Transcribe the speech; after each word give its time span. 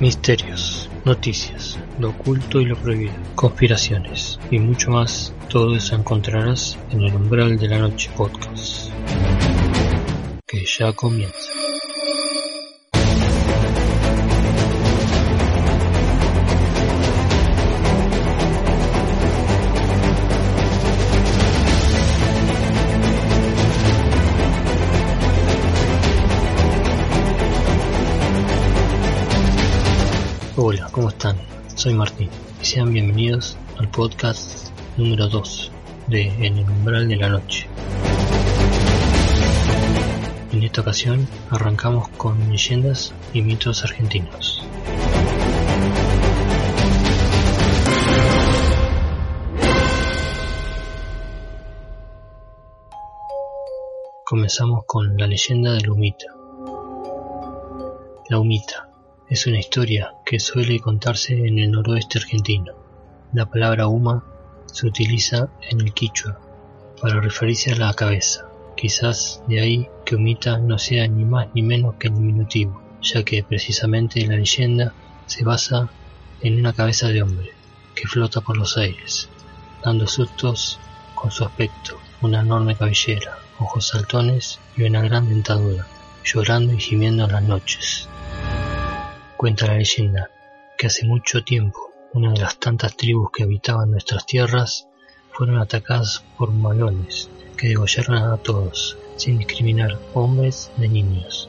Misterios, 0.00 0.88
noticias, 1.04 1.78
lo 1.98 2.08
oculto 2.08 2.58
y 2.58 2.64
lo 2.64 2.74
prohibido, 2.74 3.12
conspiraciones 3.34 4.38
y 4.50 4.58
mucho 4.58 4.90
más, 4.90 5.34
todo 5.50 5.76
eso 5.76 5.94
encontrarás 5.94 6.78
en 6.90 7.02
el 7.02 7.14
umbral 7.14 7.58
de 7.58 7.68
la 7.68 7.80
noche 7.80 8.10
podcast. 8.16 8.90
Que 10.46 10.64
ya 10.64 10.94
comienza. 10.94 11.52
¿Cómo 30.90 31.08
están? 31.08 31.36
Soy 31.74 31.94
Martín 31.94 32.28
y 32.60 32.64
sean 32.64 32.92
bienvenidos 32.92 33.56
al 33.78 33.88
podcast 33.90 34.70
número 34.96 35.28
2 35.28 35.70
de 36.08 36.22
En 36.44 36.58
el 36.58 36.68
umbral 36.68 37.08
de 37.08 37.16
la 37.16 37.28
noche. 37.28 37.68
En 40.52 40.62
esta 40.62 40.80
ocasión 40.80 41.28
arrancamos 41.50 42.08
con 42.10 42.50
leyendas 42.50 43.14
y 43.32 43.42
mitos 43.42 43.84
argentinos. 43.84 44.64
Comenzamos 54.24 54.84
con 54.86 55.16
la 55.16 55.26
leyenda 55.26 55.72
de 55.72 55.80
la 55.82 55.92
humita. 55.92 56.26
La 58.28 58.38
humita 58.38 58.89
es 59.30 59.46
una 59.46 59.60
historia 59.60 60.14
que 60.26 60.40
suele 60.40 60.80
contarse 60.80 61.34
en 61.34 61.60
el 61.60 61.70
noroeste 61.70 62.18
argentino. 62.18 62.74
La 63.32 63.46
palabra 63.46 63.86
huma 63.86 64.24
se 64.66 64.88
utiliza 64.88 65.48
en 65.70 65.80
el 65.80 65.94
quichua 65.94 66.40
para 67.00 67.20
referirse 67.20 67.70
a 67.70 67.76
la 67.76 67.94
cabeza. 67.94 68.48
Quizás 68.76 69.40
de 69.46 69.60
ahí 69.60 69.88
que 70.04 70.16
humita 70.16 70.58
no 70.58 70.78
sea 70.78 71.06
ni 71.06 71.24
más 71.24 71.46
ni 71.54 71.62
menos 71.62 71.94
que 71.94 72.08
el 72.08 72.14
diminutivo, 72.14 72.82
ya 73.02 73.22
que 73.22 73.44
precisamente 73.44 74.26
la 74.26 74.34
leyenda 74.34 74.94
se 75.26 75.44
basa 75.44 75.88
en 76.40 76.58
una 76.58 76.72
cabeza 76.72 77.06
de 77.06 77.22
hombre 77.22 77.52
que 77.94 78.08
flota 78.08 78.40
por 78.40 78.56
los 78.56 78.76
aires, 78.78 79.28
dando 79.84 80.08
sustos 80.08 80.80
con 81.14 81.30
su 81.30 81.44
aspecto, 81.44 82.00
una 82.20 82.40
enorme 82.40 82.74
cabellera, 82.74 83.38
ojos 83.60 83.86
saltones 83.86 84.58
y 84.76 84.82
una 84.82 85.02
gran 85.02 85.28
dentadura, 85.28 85.86
llorando 86.24 86.72
y 86.72 86.80
gimiendo 86.80 87.26
en 87.26 87.32
las 87.32 87.42
noches. 87.44 88.08
Cuenta 89.40 89.68
la 89.68 89.78
leyenda 89.78 90.28
que 90.76 90.88
hace 90.88 91.06
mucho 91.06 91.42
tiempo 91.42 91.90
una 92.12 92.30
de 92.30 92.40
las 92.40 92.58
tantas 92.58 92.94
tribus 92.94 93.30
que 93.32 93.44
habitaban 93.44 93.90
nuestras 93.90 94.26
tierras 94.26 94.86
fueron 95.32 95.56
atacadas 95.56 96.22
por 96.36 96.52
malones 96.52 97.30
que 97.56 97.68
degollaron 97.68 98.18
a 98.18 98.36
todos, 98.36 98.98
sin 99.16 99.38
discriminar 99.38 99.98
hombres 100.12 100.70
de 100.76 100.88
niños. 100.88 101.48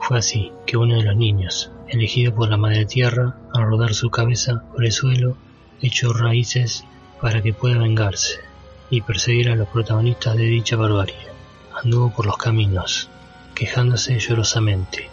Fue 0.00 0.16
así 0.16 0.50
que 0.64 0.78
uno 0.78 0.96
de 0.96 1.02
los 1.02 1.14
niños, 1.14 1.70
elegido 1.88 2.34
por 2.34 2.48
la 2.48 2.56
madre 2.56 2.86
tierra, 2.86 3.36
al 3.52 3.66
rodar 3.66 3.92
su 3.92 4.08
cabeza 4.08 4.64
por 4.72 4.86
el 4.86 4.92
suelo, 4.92 5.36
echó 5.82 6.14
raíces 6.14 6.84
para 7.20 7.42
que 7.42 7.52
pueda 7.52 7.76
vengarse 7.76 8.40
y 8.88 9.02
perseguir 9.02 9.50
a 9.50 9.56
los 9.56 9.68
protagonistas 9.68 10.38
de 10.38 10.44
dicha 10.44 10.76
barbarie. 10.76 11.28
Anduvo 11.84 12.14
por 12.14 12.24
los 12.24 12.38
caminos, 12.38 13.10
quejándose 13.54 14.18
llorosamente, 14.20 15.10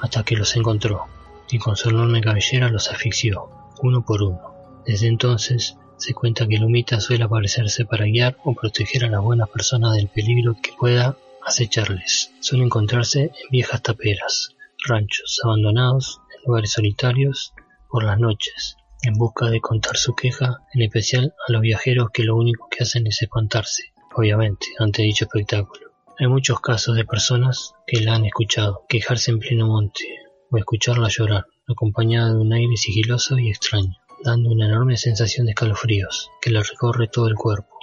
hasta 0.00 0.22
que 0.22 0.36
los 0.36 0.54
encontró 0.54 1.08
y 1.54 1.58
con 1.58 1.76
su 1.76 1.88
enorme 1.88 2.20
cabellera 2.20 2.68
los 2.68 2.90
asfixió, 2.90 3.48
uno 3.80 4.04
por 4.04 4.24
uno. 4.24 4.82
Desde 4.84 5.06
entonces 5.06 5.76
se 5.98 6.12
cuenta 6.12 6.48
que 6.48 6.56
el 6.56 6.64
humita 6.64 7.00
suele 7.00 7.22
aparecerse 7.22 7.84
para 7.84 8.06
guiar 8.06 8.36
o 8.42 8.54
proteger 8.54 9.04
a 9.04 9.08
las 9.08 9.22
buenas 9.22 9.48
personas 9.50 9.94
del 9.94 10.08
peligro 10.08 10.56
que 10.60 10.72
pueda 10.76 11.16
acecharles. 11.46 12.32
Suele 12.40 12.64
encontrarse 12.64 13.20
en 13.20 13.50
viejas 13.52 13.82
taperas, 13.82 14.48
ranchos 14.84 15.38
abandonados, 15.44 16.20
en 16.36 16.42
lugares 16.44 16.72
solitarios, 16.72 17.54
por 17.88 18.02
las 18.02 18.18
noches, 18.18 18.76
en 19.02 19.14
busca 19.14 19.48
de 19.48 19.60
contar 19.60 19.96
su 19.96 20.16
queja, 20.16 20.58
en 20.72 20.82
especial 20.82 21.36
a 21.46 21.52
los 21.52 21.60
viajeros 21.60 22.08
que 22.12 22.24
lo 22.24 22.34
único 22.34 22.66
que 22.68 22.82
hacen 22.82 23.06
es 23.06 23.22
espantarse, 23.22 23.92
obviamente, 24.12 24.66
ante 24.80 25.02
dicho 25.02 25.26
espectáculo. 25.26 25.92
Hay 26.18 26.26
muchos 26.26 26.60
casos 26.60 26.96
de 26.96 27.04
personas 27.04 27.74
que 27.86 28.00
la 28.00 28.16
han 28.16 28.24
escuchado 28.24 28.86
quejarse 28.88 29.30
en 29.30 29.38
pleno 29.38 29.68
monte, 29.68 30.23
o 30.50 30.58
escucharla 30.58 31.08
llorar, 31.08 31.46
acompañada 31.68 32.32
de 32.32 32.38
un 32.38 32.52
aire 32.52 32.76
sigiloso 32.76 33.38
y 33.38 33.50
extraño, 33.50 33.96
dando 34.22 34.50
una 34.50 34.66
enorme 34.66 34.96
sensación 34.96 35.46
de 35.46 35.52
escalofríos 35.52 36.30
que 36.40 36.50
le 36.50 36.62
recorre 36.62 37.08
todo 37.08 37.28
el 37.28 37.34
cuerpo. 37.34 37.78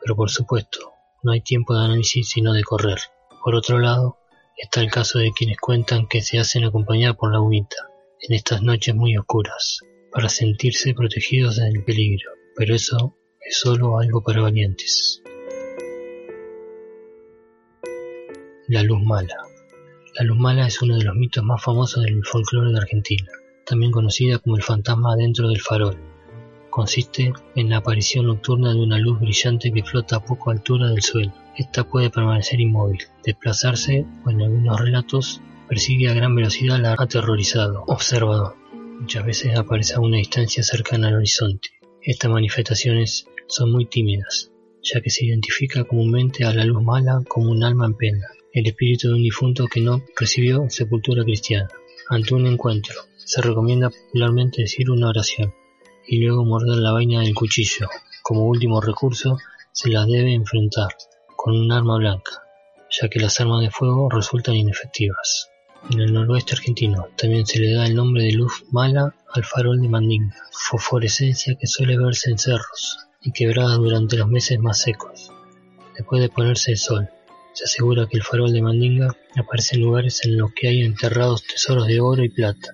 Pero 0.00 0.16
por 0.16 0.30
supuesto, 0.30 0.92
no 1.22 1.32
hay 1.32 1.40
tiempo 1.40 1.74
de 1.74 1.84
análisis 1.84 2.28
sino 2.28 2.52
de 2.52 2.62
correr. 2.64 2.98
Por 3.42 3.54
otro 3.54 3.78
lado, 3.78 4.18
está 4.56 4.80
el 4.80 4.90
caso 4.90 5.18
de 5.18 5.32
quienes 5.32 5.58
cuentan 5.58 6.06
que 6.08 6.22
se 6.22 6.38
hacen 6.38 6.64
acompañar 6.64 7.16
por 7.16 7.32
la 7.32 7.40
humita 7.40 7.76
en 8.20 8.34
estas 8.34 8.62
noches 8.62 8.94
muy 8.94 9.16
oscuras, 9.16 9.80
para 10.12 10.28
sentirse 10.28 10.94
protegidos 10.94 11.56
del 11.56 11.84
peligro, 11.84 12.30
pero 12.56 12.74
eso 12.74 13.16
es 13.40 13.58
solo 13.58 13.98
algo 13.98 14.22
para 14.22 14.42
valientes. 14.42 15.22
La 18.68 18.82
luz 18.82 19.00
mala. 19.02 19.36
La 20.18 20.24
luz 20.24 20.38
mala 20.38 20.66
es 20.66 20.80
uno 20.80 20.96
de 20.96 21.04
los 21.04 21.14
mitos 21.14 21.44
más 21.44 21.62
famosos 21.62 22.02
del 22.02 22.24
folclore 22.24 22.72
de 22.72 22.78
Argentina, 22.78 23.26
también 23.66 23.92
conocida 23.92 24.38
como 24.38 24.56
el 24.56 24.62
fantasma 24.62 25.14
dentro 25.14 25.46
del 25.46 25.60
farol. 25.60 25.98
Consiste 26.70 27.34
en 27.54 27.68
la 27.68 27.76
aparición 27.76 28.24
nocturna 28.24 28.72
de 28.72 28.80
una 28.80 28.98
luz 28.98 29.20
brillante 29.20 29.70
que 29.70 29.82
flota 29.82 30.16
a 30.16 30.24
poca 30.24 30.52
altura 30.52 30.88
del 30.88 31.02
suelo. 31.02 31.34
Esta 31.58 31.84
puede 31.84 32.08
permanecer 32.08 32.60
inmóvil, 32.60 32.98
desplazarse 33.22 34.06
o 34.24 34.30
en 34.30 34.40
algunos 34.40 34.80
relatos 34.80 35.42
persigue 35.68 36.08
a 36.08 36.14
gran 36.14 36.34
velocidad 36.34 36.76
al 36.76 36.96
aterrorizado 36.98 37.84
observador. 37.86 38.56
Muchas 38.72 39.26
veces 39.26 39.54
aparece 39.58 39.96
a 39.96 40.00
una 40.00 40.16
distancia 40.16 40.62
cercana 40.62 41.08
al 41.08 41.16
horizonte. 41.16 41.68
Estas 42.00 42.30
manifestaciones 42.30 43.26
son 43.48 43.70
muy 43.70 43.84
tímidas, 43.84 44.50
ya 44.82 45.02
que 45.02 45.10
se 45.10 45.26
identifica 45.26 45.84
comúnmente 45.84 46.46
a 46.46 46.54
la 46.54 46.64
luz 46.64 46.82
mala 46.82 47.20
como 47.28 47.50
un 47.50 47.62
alma 47.62 47.84
en 47.84 47.94
pena, 47.94 48.26
el 48.56 48.66
espíritu 48.66 49.08
de 49.08 49.14
un 49.16 49.22
difunto 49.22 49.66
que 49.66 49.82
no 49.82 50.02
recibió 50.18 50.64
sepultura 50.70 51.22
cristiana. 51.24 51.68
Ante 52.08 52.34
un 52.34 52.46
encuentro, 52.46 52.94
se 53.14 53.42
recomienda 53.42 53.90
popularmente 53.90 54.62
decir 54.62 54.90
una 54.90 55.10
oración 55.10 55.52
y 56.08 56.24
luego 56.24 56.42
morder 56.46 56.78
la 56.78 56.92
vaina 56.92 57.20
del 57.20 57.34
cuchillo. 57.34 57.86
Como 58.22 58.46
último 58.46 58.80
recurso, 58.80 59.36
se 59.72 59.90
la 59.90 60.06
debe 60.06 60.32
enfrentar 60.32 60.88
con 61.36 61.54
un 61.54 61.70
arma 61.70 61.98
blanca, 61.98 62.44
ya 62.90 63.10
que 63.10 63.20
las 63.20 63.38
armas 63.40 63.60
de 63.60 63.70
fuego 63.70 64.08
resultan 64.08 64.54
inefectivas. 64.54 65.50
En 65.90 66.00
el 66.00 66.14
noroeste 66.14 66.54
argentino 66.54 67.08
también 67.14 67.44
se 67.44 67.58
le 67.58 67.74
da 67.74 67.86
el 67.86 67.94
nombre 67.94 68.22
de 68.24 68.32
luz 68.32 68.64
mala 68.70 69.14
al 69.34 69.44
farol 69.44 69.82
de 69.82 69.90
Mandinga, 69.90 70.34
fosforescencia 70.50 71.56
que 71.60 71.66
suele 71.66 71.98
verse 71.98 72.30
en 72.30 72.38
cerros 72.38 73.00
y 73.20 73.32
quebradas 73.32 73.76
durante 73.76 74.16
los 74.16 74.28
meses 74.28 74.58
más 74.58 74.80
secos. 74.80 75.30
Después 75.94 76.22
de 76.22 76.30
ponerse 76.30 76.70
el 76.70 76.78
sol, 76.78 77.10
se 77.56 77.64
asegura 77.64 78.06
que 78.06 78.18
el 78.18 78.22
farol 78.22 78.52
de 78.52 78.60
Mandinga 78.60 79.16
aparece 79.34 79.76
en 79.76 79.82
lugares 79.82 80.20
en 80.26 80.36
los 80.36 80.52
que 80.52 80.68
hay 80.68 80.82
enterrados 80.82 81.42
tesoros 81.42 81.86
de 81.86 82.00
oro 82.00 82.22
y 82.22 82.28
plata, 82.28 82.68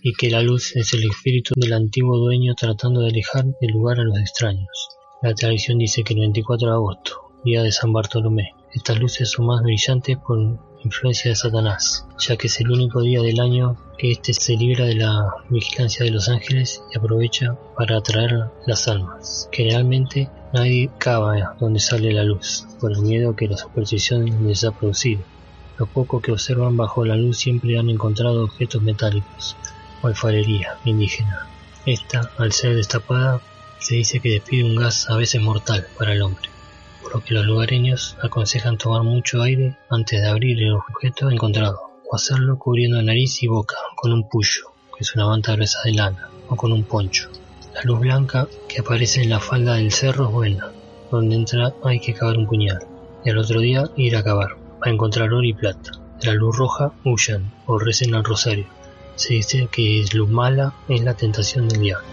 y 0.00 0.12
que 0.12 0.30
la 0.30 0.42
luz 0.42 0.76
es 0.76 0.94
el 0.94 1.10
espíritu 1.10 1.54
del 1.56 1.72
antiguo 1.72 2.16
dueño 2.18 2.54
tratando 2.54 3.00
de 3.00 3.08
alejar 3.08 3.46
del 3.60 3.72
lugar 3.72 3.98
a 3.98 4.04
los 4.04 4.16
extraños. 4.16 4.90
La 5.22 5.34
tradición 5.34 5.78
dice 5.78 6.04
que 6.04 6.14
el 6.14 6.20
24 6.20 6.68
de 6.68 6.74
agosto, 6.74 7.32
día 7.44 7.64
de 7.64 7.72
San 7.72 7.92
Bartolomé, 7.92 8.52
estas 8.72 9.00
luces 9.00 9.28
son 9.28 9.46
más 9.46 9.60
brillantes 9.60 10.16
por 10.18 10.38
influencia 10.84 11.32
de 11.32 11.34
Satanás, 11.34 12.06
ya 12.20 12.36
que 12.36 12.46
es 12.46 12.60
el 12.60 12.70
único 12.70 13.02
día 13.02 13.20
del 13.20 13.40
año 13.40 13.76
que 13.98 14.12
éste 14.12 14.32
se 14.34 14.54
libra 14.54 14.84
de 14.84 14.94
la 14.94 15.34
vigilancia 15.50 16.04
de 16.04 16.12
los 16.12 16.28
ángeles 16.28 16.80
y 16.94 16.98
aprovecha 16.98 17.58
para 17.76 17.96
atraer 17.96 18.52
las 18.68 18.86
almas. 18.86 19.48
Generalmente 19.50 20.30
nadie 20.52 20.90
cava 20.98 21.56
donde 21.60 21.80
sale 21.80 22.12
la 22.12 22.24
luz, 22.24 22.66
por 22.80 22.92
el 22.92 23.02
miedo 23.02 23.36
que 23.36 23.48
la 23.48 23.56
superstición 23.56 24.46
les 24.46 24.64
ha 24.64 24.70
producido. 24.70 25.22
Los 25.78 25.88
pocos 25.88 26.22
que 26.22 26.32
observan 26.32 26.76
bajo 26.76 27.04
la 27.04 27.16
luz 27.16 27.38
siempre 27.38 27.78
han 27.78 27.90
encontrado 27.90 28.44
objetos 28.44 28.82
metálicos 28.82 29.56
o 30.02 30.06
alfarería 30.08 30.78
indígena. 30.84 31.46
Esta, 31.86 32.30
al 32.38 32.52
ser 32.52 32.74
destapada, 32.74 33.40
se 33.78 33.96
dice 33.96 34.20
que 34.20 34.30
despide 34.30 34.64
un 34.64 34.76
gas 34.76 35.08
a 35.08 35.16
veces 35.16 35.40
mortal 35.40 35.86
para 35.96 36.12
el 36.12 36.22
hombre 36.22 36.48
por 37.08 37.14
lo 37.14 37.24
que 37.24 37.34
los 37.34 37.46
lugareños 37.46 38.16
aconsejan 38.22 38.76
tomar 38.76 39.02
mucho 39.02 39.42
aire 39.42 39.76
antes 39.88 40.20
de 40.20 40.28
abrir 40.28 40.62
el 40.62 40.74
objeto 40.74 41.30
encontrado, 41.30 41.78
o 42.10 42.16
hacerlo 42.16 42.58
cubriendo 42.58 43.00
nariz 43.02 43.42
y 43.42 43.46
boca 43.46 43.76
con 43.96 44.12
un 44.12 44.28
puyo, 44.28 44.72
que 44.96 45.04
es 45.04 45.14
una 45.14 45.26
manta 45.26 45.52
gruesa 45.52 45.78
de 45.84 45.92
lana, 45.92 46.28
o 46.48 46.56
con 46.56 46.72
un 46.72 46.84
poncho. 46.84 47.30
La 47.78 47.84
luz 47.84 48.00
blanca 48.00 48.48
que 48.68 48.80
aparece 48.80 49.22
en 49.22 49.30
la 49.30 49.38
falda 49.38 49.74
del 49.74 49.92
cerro 49.92 50.26
es 50.26 50.32
buena, 50.32 50.72
donde 51.12 51.36
entra 51.36 51.74
hay 51.84 52.00
que 52.00 52.12
cavar 52.12 52.36
un 52.36 52.48
puñal, 52.48 52.80
y 53.24 53.30
al 53.30 53.38
otro 53.38 53.60
día 53.60 53.84
ir 53.96 54.16
a 54.16 54.24
cavar, 54.24 54.56
a 54.80 54.90
encontrar 54.90 55.32
oro 55.32 55.44
y 55.44 55.52
plata. 55.52 55.92
De 56.20 56.26
la 56.26 56.34
luz 56.34 56.56
roja 56.56 56.92
huyan 57.04 57.52
o 57.66 57.78
recen 57.78 58.16
al 58.16 58.24
rosario, 58.24 58.66
Se 59.14 59.34
dice 59.34 59.68
que 59.70 60.04
Lumala 60.12 60.74
es 60.88 61.02
la 61.02 61.14
tentación 61.14 61.68
del 61.68 61.82
diablo. 61.82 62.08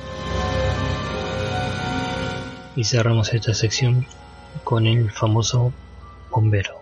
Y 2.75 2.83
cerramos 2.83 3.33
esta 3.33 3.55
sección 3.55 4.05
con 4.63 4.85
el 4.85 5.09
famoso 5.09 5.73
bombero. 6.29 6.75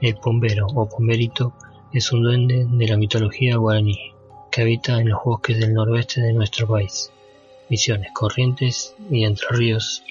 El 0.00 0.14
bombero 0.14 0.68
o 0.74 0.86
bomberito 0.86 1.52
es 1.92 2.10
un 2.12 2.22
duende 2.22 2.66
de 2.66 2.88
la 2.88 2.96
mitología 2.96 3.56
guaraní 3.56 4.14
que 4.50 4.62
habita 4.62 4.98
en 4.98 5.10
los 5.10 5.22
bosques 5.22 5.58
del 5.58 5.74
noroeste 5.74 6.22
de 6.22 6.32
nuestro 6.32 6.66
país, 6.66 7.12
Misiones, 7.68 8.10
Corrientes 8.12 8.94
y 9.10 9.24
Entre 9.24 9.48
Ríos, 9.50 10.02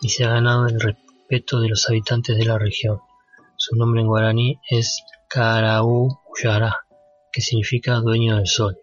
y 0.00 0.08
se 0.08 0.24
ha 0.24 0.30
ganado 0.30 0.66
el 0.66 0.80
respeto 0.80 1.60
de 1.60 1.68
los 1.68 1.88
habitantes 1.88 2.36
de 2.36 2.44
la 2.44 2.58
región. 2.58 3.00
Su 3.56 3.76
nombre 3.76 4.00
en 4.00 4.08
guaraní 4.08 4.58
es 4.68 5.02
Karaú 5.28 6.18
que 7.32 7.40
significa 7.40 8.00
dueño 8.00 8.36
del 8.36 8.46
sol, 8.46 8.78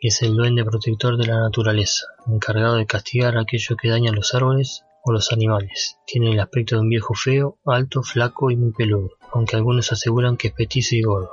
y 0.00 0.08
es 0.08 0.22
el 0.22 0.34
duende 0.36 0.64
protector 0.64 1.16
de 1.16 1.26
la 1.26 1.40
naturaleza, 1.40 2.06
encargado 2.26 2.76
de 2.76 2.86
castigar 2.86 3.38
aquello 3.38 3.76
que 3.76 3.88
daña 3.88 4.12
los 4.12 4.34
árboles 4.34 4.84
o 5.04 5.12
los 5.12 5.32
animales. 5.32 5.96
Tiene 6.06 6.32
el 6.32 6.40
aspecto 6.40 6.76
de 6.76 6.82
un 6.82 6.88
viejo 6.88 7.14
feo, 7.14 7.58
alto, 7.64 8.02
flaco 8.02 8.50
y 8.50 8.56
muy 8.56 8.72
peludo, 8.72 9.10
aunque 9.32 9.56
algunos 9.56 9.92
aseguran 9.92 10.36
que 10.36 10.48
es 10.48 10.54
petizo 10.54 10.96
y 10.96 11.02
gordo. 11.02 11.30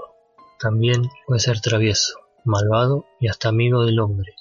También 0.60 1.10
puede 1.26 1.40
ser 1.40 1.60
travieso, 1.60 2.14
malvado 2.46 3.06
y 3.20 3.28
hasta 3.28 3.50
amigo 3.50 3.84
del 3.86 4.00
hombre, 4.00 4.36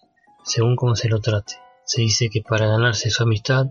según 0.44 0.76
como 0.76 0.96
se 0.96 1.08
lo 1.08 1.20
trate. 1.20 1.54
Se 1.84 2.02
dice 2.02 2.28
que 2.30 2.42
para 2.42 2.66
ganarse 2.66 3.10
su 3.10 3.22
amistad 3.22 3.66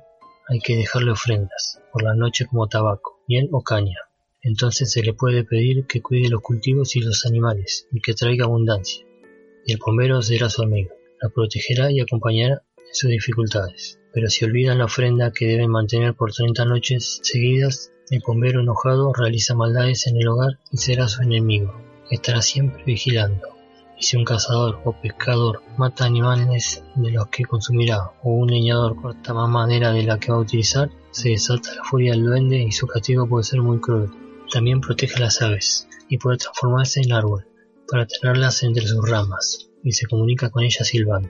hay 0.48 0.60
que 0.60 0.76
dejarle 0.76 1.12
ofrendas, 1.12 1.80
por 1.92 2.04
la 2.04 2.16
noche 2.16 2.46
como 2.46 2.68
tabaco, 2.68 3.20
miel 3.28 3.50
o 3.52 3.62
caña. 3.62 3.98
Entonces 4.42 4.92
se 4.92 5.04
le 5.04 5.14
puede 5.14 5.44
pedir 5.44 5.86
que 5.86 6.02
cuide 6.02 6.30
los 6.30 6.42
cultivos 6.42 6.96
y 6.96 7.02
los 7.02 7.26
animales 7.26 7.88
y 7.92 8.02
que 8.02 8.14
traiga 8.14 8.46
abundancia. 8.46 9.06
Y 9.66 9.74
el 9.74 9.80
bombero 9.86 10.22
será 10.22 10.50
su 10.50 10.64
amigo, 10.64 10.92
la 11.22 11.30
protegerá 11.30 11.92
y 11.92 12.00
acompañará 12.00 12.64
en 12.78 12.94
sus 12.94 13.10
dificultades. 13.10 14.00
Pero 14.14 14.30
si 14.30 14.46
olvidan 14.46 14.80
la 14.80 14.86
ofrenda 14.86 15.32
que 15.32 15.46
deben 15.46 15.70
mantener 15.70 16.16
por 16.16 16.32
30 16.34 16.66
noches 16.66 17.20
seguidas, 17.22 17.92
el 18.10 18.22
bombero 18.26 18.62
enojado 18.62 19.14
realiza 19.14 19.54
maldades 19.54 20.08
en 20.08 20.18
el 20.18 20.28
hogar 20.28 20.58
y 20.72 20.78
será 20.78 21.08
su 21.08 21.22
enemigo. 21.22 21.74
Estará 22.10 22.42
siempre 22.42 22.84
vigilando. 22.86 23.59
Y 24.00 24.04
si 24.04 24.16
un 24.16 24.24
cazador 24.24 24.80
o 24.86 24.94
pescador 24.94 25.62
mata 25.78 26.06
animales 26.06 26.82
de 26.96 27.12
los 27.12 27.28
que 27.28 27.44
consumirá 27.44 28.12
o 28.24 28.32
un 28.32 28.50
leñador 28.50 28.96
corta 28.96 29.34
más 29.34 29.50
madera 29.50 29.92
de 29.92 30.04
la 30.04 30.20
que 30.20 30.32
va 30.32 30.38
a 30.38 30.42
utilizar, 30.42 30.90
se 31.12 31.30
desata 31.30 31.76
la 31.76 31.84
furia 31.84 32.14
del 32.14 32.26
duende 32.26 32.64
y 32.64 32.72
su 32.72 32.88
castigo 32.88 33.28
puede 33.28 33.44
ser 33.44 33.62
muy 33.62 33.80
cruel. 33.82 34.10
También 34.52 34.80
protege 34.80 35.18
a 35.18 35.26
las 35.26 35.42
aves 35.42 35.88
y 36.08 36.18
puede 36.18 36.38
transformarse 36.38 37.02
en 37.02 37.12
árbol 37.12 37.46
para 37.92 38.08
tenerlas 38.08 38.64
entre 38.64 38.88
sus 38.88 39.08
ramas 39.08 39.70
y 39.84 39.92
se 39.92 40.08
comunica 40.08 40.50
con 40.50 40.64
ellas 40.64 40.88
silbando. 40.88 41.30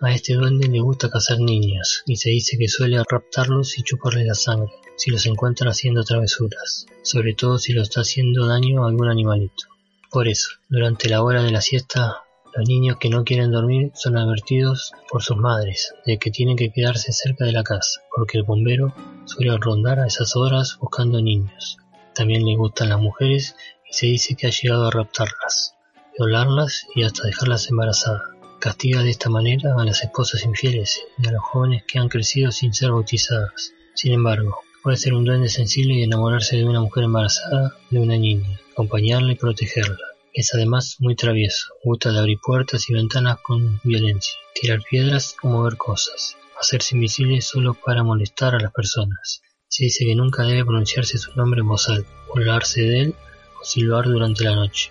A 0.00 0.12
este 0.12 0.34
duende 0.34 0.68
le 0.68 0.80
gusta 0.80 1.10
cazar 1.10 1.38
niños 1.40 2.02
y 2.06 2.16
se 2.16 2.30
dice 2.30 2.56
que 2.58 2.68
suele 2.68 3.02
raptarlos 3.08 3.78
y 3.78 3.82
chuparles 3.82 4.26
la 4.26 4.34
sangre 4.34 4.72
si 4.96 5.10
los 5.12 5.26
encuentra 5.26 5.70
haciendo 5.70 6.02
travesuras, 6.02 6.86
sobre 7.02 7.34
todo 7.34 7.58
si 7.58 7.72
lo 7.72 7.82
está 7.82 8.00
haciendo 8.00 8.46
daño 8.46 8.84
a 8.84 8.88
algún 8.88 9.08
animalito. 9.08 9.77
Por 10.10 10.26
eso, 10.26 10.52
durante 10.70 11.10
la 11.10 11.22
hora 11.22 11.42
de 11.42 11.50
la 11.50 11.60
siesta, 11.60 12.22
los 12.56 12.66
niños 12.66 12.96
que 12.98 13.10
no 13.10 13.24
quieren 13.24 13.52
dormir 13.52 13.92
son 13.94 14.16
advertidos 14.16 14.92
por 15.10 15.22
sus 15.22 15.36
madres 15.36 15.92
de 16.06 16.18
que 16.18 16.30
tienen 16.30 16.56
que 16.56 16.72
quedarse 16.72 17.12
cerca 17.12 17.44
de 17.44 17.52
la 17.52 17.62
casa, 17.62 18.00
porque 18.16 18.38
el 18.38 18.44
bombero 18.44 18.94
suele 19.26 19.54
rondar 19.58 20.00
a 20.00 20.06
esas 20.06 20.34
horas 20.34 20.78
buscando 20.80 21.20
niños. 21.20 21.76
También 22.14 22.46
le 22.46 22.56
gustan 22.56 22.88
las 22.88 22.98
mujeres 22.98 23.54
y 23.86 23.92
se 23.92 24.06
dice 24.06 24.34
que 24.34 24.46
ha 24.46 24.50
llegado 24.50 24.86
a 24.86 24.90
raptarlas, 24.90 25.74
violarlas 26.18 26.86
y 26.94 27.02
hasta 27.02 27.24
dejarlas 27.24 27.68
embarazadas. 27.68 28.22
Castiga 28.60 29.02
de 29.02 29.10
esta 29.10 29.28
manera 29.28 29.74
a 29.78 29.84
las 29.84 30.02
esposas 30.02 30.42
infieles 30.42 31.02
y 31.18 31.28
a 31.28 31.32
los 31.32 31.42
jóvenes 31.42 31.84
que 31.86 31.98
han 31.98 32.08
crecido 32.08 32.50
sin 32.50 32.72
ser 32.72 32.92
bautizadas. 32.92 33.72
Sin 33.92 34.14
embargo, 34.14 34.58
puede 34.82 34.96
ser 34.96 35.14
un 35.14 35.24
duende 35.24 35.48
sensible 35.48 35.94
y 35.94 36.02
enamorarse 36.02 36.56
de 36.56 36.64
una 36.64 36.80
mujer 36.80 37.04
embarazada 37.04 37.76
de 37.90 37.98
una 37.98 38.16
niña, 38.16 38.60
acompañarla 38.72 39.32
y 39.32 39.36
protegerla. 39.36 40.06
Es 40.32 40.54
además 40.54 40.96
muy 41.00 41.16
travieso, 41.16 41.66
gusta 41.82 42.12
de 42.12 42.18
abrir 42.18 42.38
puertas 42.40 42.88
y 42.88 42.94
ventanas 42.94 43.38
con 43.42 43.80
violencia, 43.82 44.34
tirar 44.54 44.80
piedras 44.88 45.36
o 45.42 45.48
mover 45.48 45.76
cosas, 45.76 46.36
hacerse 46.60 46.94
invisible 46.94 47.40
solo 47.40 47.74
para 47.74 48.02
molestar 48.02 48.54
a 48.54 48.60
las 48.60 48.72
personas. 48.72 49.42
Se 49.68 49.84
dice 49.84 50.04
que 50.04 50.14
nunca 50.14 50.44
debe 50.44 50.64
pronunciarse 50.64 51.18
su 51.18 51.34
nombre 51.34 51.60
en 51.60 51.68
voz 51.68 51.88
alta, 51.88 52.10
burlarse 52.28 52.82
de 52.82 53.00
él 53.00 53.14
o 53.60 53.64
silbar 53.64 54.06
durante 54.06 54.44
la 54.44 54.54
noche 54.54 54.90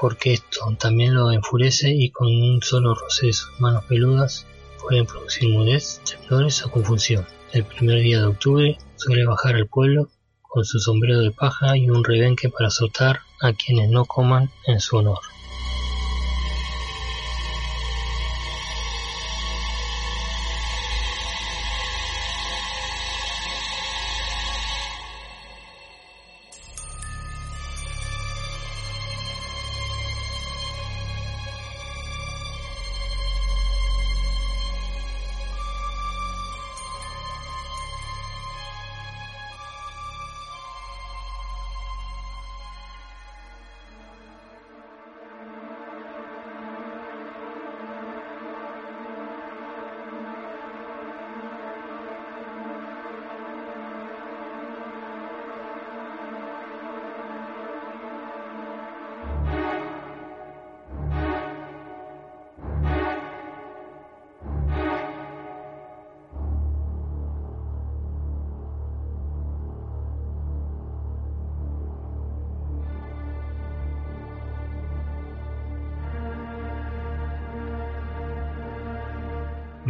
porque 0.00 0.32
esto 0.34 0.60
también 0.78 1.14
lo 1.14 1.32
enfurece 1.32 1.90
y 1.90 2.10
con 2.10 2.28
un 2.28 2.62
solo 2.62 2.94
roce 2.94 3.26
de 3.26 3.32
sus 3.32 3.60
manos 3.60 3.84
peludas 3.84 4.46
pueden 4.80 5.06
producir 5.06 5.48
mudez, 5.48 6.00
temblores 6.08 6.64
o 6.64 6.70
confusión. 6.70 7.26
El 7.52 7.64
primer 7.64 8.00
día 8.00 8.20
de 8.20 8.26
octubre 8.26 8.78
suele 8.98 9.24
bajar 9.24 9.54
al 9.54 9.68
pueblo 9.68 10.08
con 10.42 10.64
su 10.64 10.78
sombrero 10.78 11.20
de 11.20 11.30
paja 11.30 11.76
y 11.76 11.88
un 11.88 12.04
rebenque 12.04 12.48
para 12.48 12.68
azotar 12.68 13.20
a 13.40 13.52
quienes 13.52 13.88
no 13.90 14.04
coman 14.04 14.50
en 14.66 14.80
su 14.80 14.96
honor. 14.96 15.20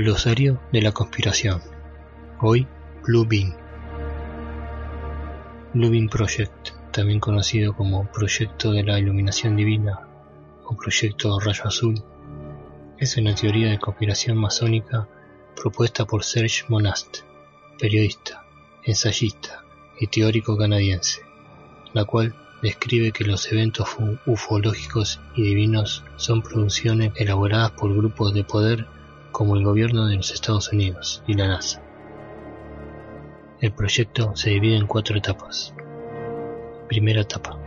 Glosario 0.09 0.59
de 0.73 0.81
la 0.81 0.93
conspiración. 0.93 1.61
Hoy, 2.41 2.67
Blue 3.03 3.27
Bean. 3.29 3.55
Blue 5.75 5.91
Bean 5.91 6.09
Project, 6.09 6.71
también 6.93 7.21
conocido 7.21 7.77
como 7.77 8.11
Proyecto 8.11 8.73
de 8.73 8.85
la 8.85 8.99
Iluminación 8.99 9.55
Divina 9.55 10.09
o 10.65 10.75
Proyecto 10.75 11.39
Rayo 11.39 11.65
Azul, 11.67 12.03
es 12.97 13.19
una 13.19 13.35
teoría 13.35 13.69
de 13.69 13.79
conspiración 13.79 14.39
masónica 14.39 15.07
propuesta 15.55 16.07
por 16.07 16.25
Serge 16.25 16.65
Monast, 16.71 17.19
periodista, 17.79 18.47
ensayista 18.85 19.63
y 20.01 20.07
teórico 20.07 20.57
canadiense, 20.57 21.21
la 21.93 22.07
cual 22.07 22.35
describe 22.63 23.13
que 23.13 23.25
los 23.25 23.53
eventos 23.53 23.89
ufológicos 24.25 25.21
y 25.37 25.43
divinos 25.43 26.03
son 26.17 26.41
producciones 26.41 27.13
elaboradas 27.17 27.73
por 27.73 27.95
grupos 27.95 28.33
de 28.33 28.45
poder 28.45 28.87
como 29.33 29.57
el 29.57 29.65
gobierno 29.65 30.07
de 30.07 30.17
los 30.17 30.31
Estados 30.31 30.73
Unidos 30.73 31.23
y 31.27 31.35
la 31.35 31.49
NASA. 31.49 31.83
El 33.61 33.73
proyecto 33.73 34.37
se 34.37 34.51
divide 34.51 34.77
en 34.77 34.87
cuatro 34.87 35.17
etapas. 35.17 35.75
Primera 36.89 37.23
etapa. 37.23 37.59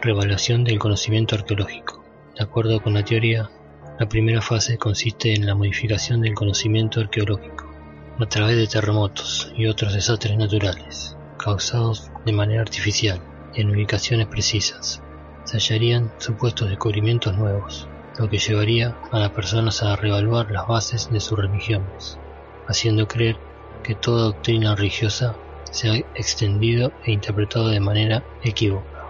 Revaluación 0.00 0.64
del 0.64 0.78
conocimiento 0.78 1.34
arqueológico. 1.34 2.04
De 2.36 2.44
acuerdo 2.44 2.80
con 2.80 2.94
la 2.94 3.04
teoría, 3.04 3.50
la 3.98 4.08
primera 4.08 4.40
fase 4.40 4.78
consiste 4.78 5.34
en 5.34 5.46
la 5.46 5.54
modificación 5.54 6.22
del 6.22 6.34
conocimiento 6.34 7.00
arqueológico 7.00 7.70
a 8.18 8.26
través 8.26 8.56
de 8.56 8.66
terremotos 8.66 9.52
y 9.56 9.66
otros 9.66 9.94
desastres 9.94 10.36
naturales, 10.36 11.16
causados 11.38 12.10
de 12.24 12.32
manera 12.32 12.62
artificial 12.62 13.20
en 13.54 13.70
ubicaciones 13.70 14.26
precisas. 14.26 15.02
Se 15.44 15.58
hallarían 15.58 16.12
supuestos 16.18 16.68
descubrimientos 16.68 17.36
nuevos, 17.36 17.88
lo 18.18 18.28
que 18.28 18.38
llevaría 18.38 18.96
a 19.10 19.18
las 19.18 19.30
personas 19.30 19.82
a 19.82 19.96
reevaluar 19.96 20.50
las 20.50 20.66
bases 20.66 21.10
de 21.10 21.20
sus 21.20 21.38
religiones, 21.38 22.18
haciendo 22.66 23.06
creer 23.06 23.36
que 23.82 23.94
toda 23.94 24.24
doctrina 24.24 24.74
religiosa 24.74 25.36
se 25.70 25.90
ha 25.90 25.94
extendido 26.14 26.92
e 27.04 27.12
interpretado 27.12 27.68
de 27.68 27.80
manera 27.80 28.24
equívoca. 28.42 29.06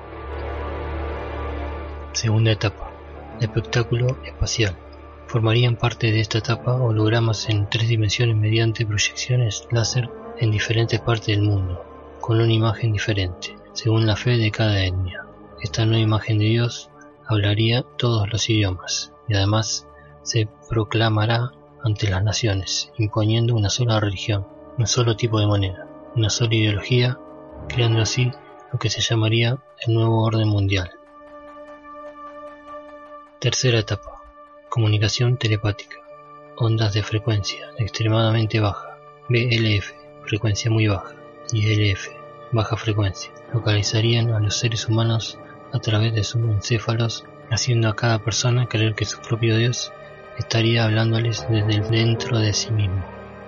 Segunda 2.13 2.53
etapa. 2.53 2.91
Espectáculo 3.41 4.19
espacial. 4.25 4.77
Formarían 5.27 5.77
parte 5.77 6.11
de 6.13 6.21
esta 6.21 6.39
etapa 6.39 6.75
hologramas 6.75 7.49
en 7.49 7.69
tres 7.71 7.89
dimensiones 7.89 8.37
mediante 8.37 8.85
proyecciones 8.85 9.67
láser 9.71 10.11
en 10.39 10.51
diferentes 10.51 11.01
partes 11.01 11.29
del 11.29 11.43
mundo, 11.43 11.85
con 12.21 12.41
una 12.41 12.53
imagen 12.53 12.93
diferente, 12.93 13.57
según 13.73 14.07
la 14.07 14.17
fe 14.17 14.37
de 14.37 14.51
cada 14.51 14.85
etnia. 14.85 15.25
Esta 15.63 15.87
nueva 15.87 16.03
imagen 16.03 16.39
de 16.39 16.47
Dios 16.47 16.90
hablaría 17.31 17.85
todos 17.97 18.29
los 18.29 18.51
idiomas 18.51 19.13
y 19.29 19.35
además 19.35 19.87
se 20.23 20.49
proclamará 20.69 21.53
ante 21.83 22.11
las 22.11 22.25
naciones, 22.25 22.93
imponiendo 22.99 23.55
una 23.55 23.71
sola 23.71 24.01
religión, 24.01 24.47
un 24.77 24.87
solo 24.87 25.17
tipo 25.17 25.39
de 25.39 25.47
moneda, 25.47 25.87
una 26.17 26.29
sola 26.29 26.55
ideología, 26.57 27.19
creando 27.69 28.03
así 28.03 28.33
lo 28.73 28.79
que 28.79 28.91
se 28.91 29.01
llamaría 29.01 29.59
el 29.87 29.95
nuevo 29.95 30.23
orden 30.25 30.49
mundial. 30.49 30.91
Tercera 33.39 33.79
etapa. 33.79 34.23
Comunicación 34.69 35.37
telepática. 35.37 35.97
Ondas 36.57 36.93
de 36.93 37.03
frecuencia 37.03 37.71
extremadamente 37.79 38.61
baja. 38.61 38.99
BLF, 39.29 39.93
frecuencia 40.27 40.71
muy 40.71 40.89
baja. 40.89 41.15
Y 41.53 41.93
LF, 41.93 42.09
baja 42.53 42.77
frecuencia. 42.77 43.33
Localizarían 43.55 44.33
a 44.33 44.41
los 44.41 44.57
seres 44.57 44.87
humanos 44.89 45.39
a 45.73 45.79
través 45.79 46.15
de 46.15 46.25
sus 46.25 46.43
encéfalos, 46.43 47.25
haciendo 47.51 47.89
a 47.89 47.97
cada 47.97 48.19
persona 48.19 48.67
creer 48.67 48.95
que 48.95 49.05
su 49.05 49.21
propio 49.21 49.57
Dios 49.57 49.93
estaría 50.39 50.85
hablándoles 50.85 51.47
desde 51.49 51.81
dentro 51.81 52.39
de 52.39 52.53
sí 52.53 52.71
mismo. 52.73 53.05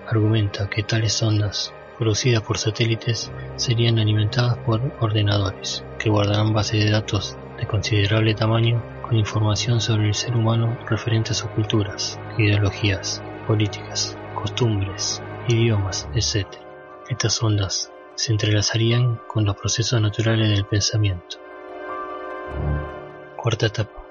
Argumenta 0.08 0.68
que 0.68 0.82
tales 0.82 1.22
ondas 1.22 1.72
producidas 1.98 2.42
por 2.42 2.58
satélites 2.58 3.30
serían 3.56 3.98
alimentadas 3.98 4.58
por 4.58 4.80
ordenadores, 5.00 5.84
que 5.98 6.10
guardarán 6.10 6.52
bases 6.52 6.84
de 6.84 6.90
datos 6.90 7.36
de 7.58 7.66
considerable 7.66 8.34
tamaño 8.34 8.82
con 9.02 9.16
información 9.16 9.80
sobre 9.80 10.08
el 10.08 10.14
ser 10.14 10.34
humano 10.34 10.78
referente 10.88 11.30
a 11.30 11.34
sus 11.34 11.50
culturas, 11.50 12.18
ideologías, 12.38 13.22
políticas, 13.46 14.16
costumbres, 14.34 15.22
idiomas, 15.48 16.08
etc. 16.14 16.46
Estas 17.08 17.42
ondas 17.42 17.92
se 18.14 18.32
entrelazarían 18.32 19.20
con 19.28 19.44
los 19.44 19.56
procesos 19.56 20.00
naturales 20.00 20.48
del 20.48 20.64
pensamiento. 20.64 21.41
Cuarta 23.42 23.66
etapa. 23.66 24.04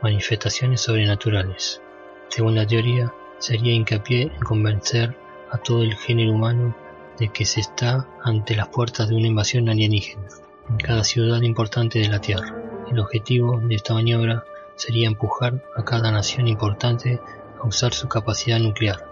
Manifestaciones 0.00 0.80
sobrenaturales. 0.80 1.82
Según 2.30 2.54
la 2.54 2.66
teoría, 2.66 3.12
sería 3.38 3.74
hincapié 3.74 4.22
en 4.22 4.40
convencer 4.40 5.14
a 5.50 5.58
todo 5.58 5.82
el 5.82 5.94
género 5.96 6.32
humano 6.32 6.74
de 7.18 7.28
que 7.28 7.44
se 7.44 7.60
está 7.60 8.08
ante 8.24 8.56
las 8.56 8.68
puertas 8.68 9.10
de 9.10 9.16
una 9.16 9.26
invasión 9.26 9.68
alienígena 9.68 10.26
en 10.70 10.78
cada 10.78 11.04
ciudad 11.04 11.42
importante 11.42 11.98
de 11.98 12.08
la 12.08 12.22
Tierra. 12.22 12.56
El 12.90 13.00
objetivo 13.00 13.60
de 13.60 13.74
esta 13.74 13.92
maniobra 13.92 14.44
sería 14.76 15.08
empujar 15.08 15.62
a 15.76 15.84
cada 15.84 16.10
nación 16.10 16.48
importante 16.48 17.20
a 17.62 17.66
usar 17.66 17.92
su 17.92 18.08
capacidad 18.08 18.60
nuclear 18.60 19.04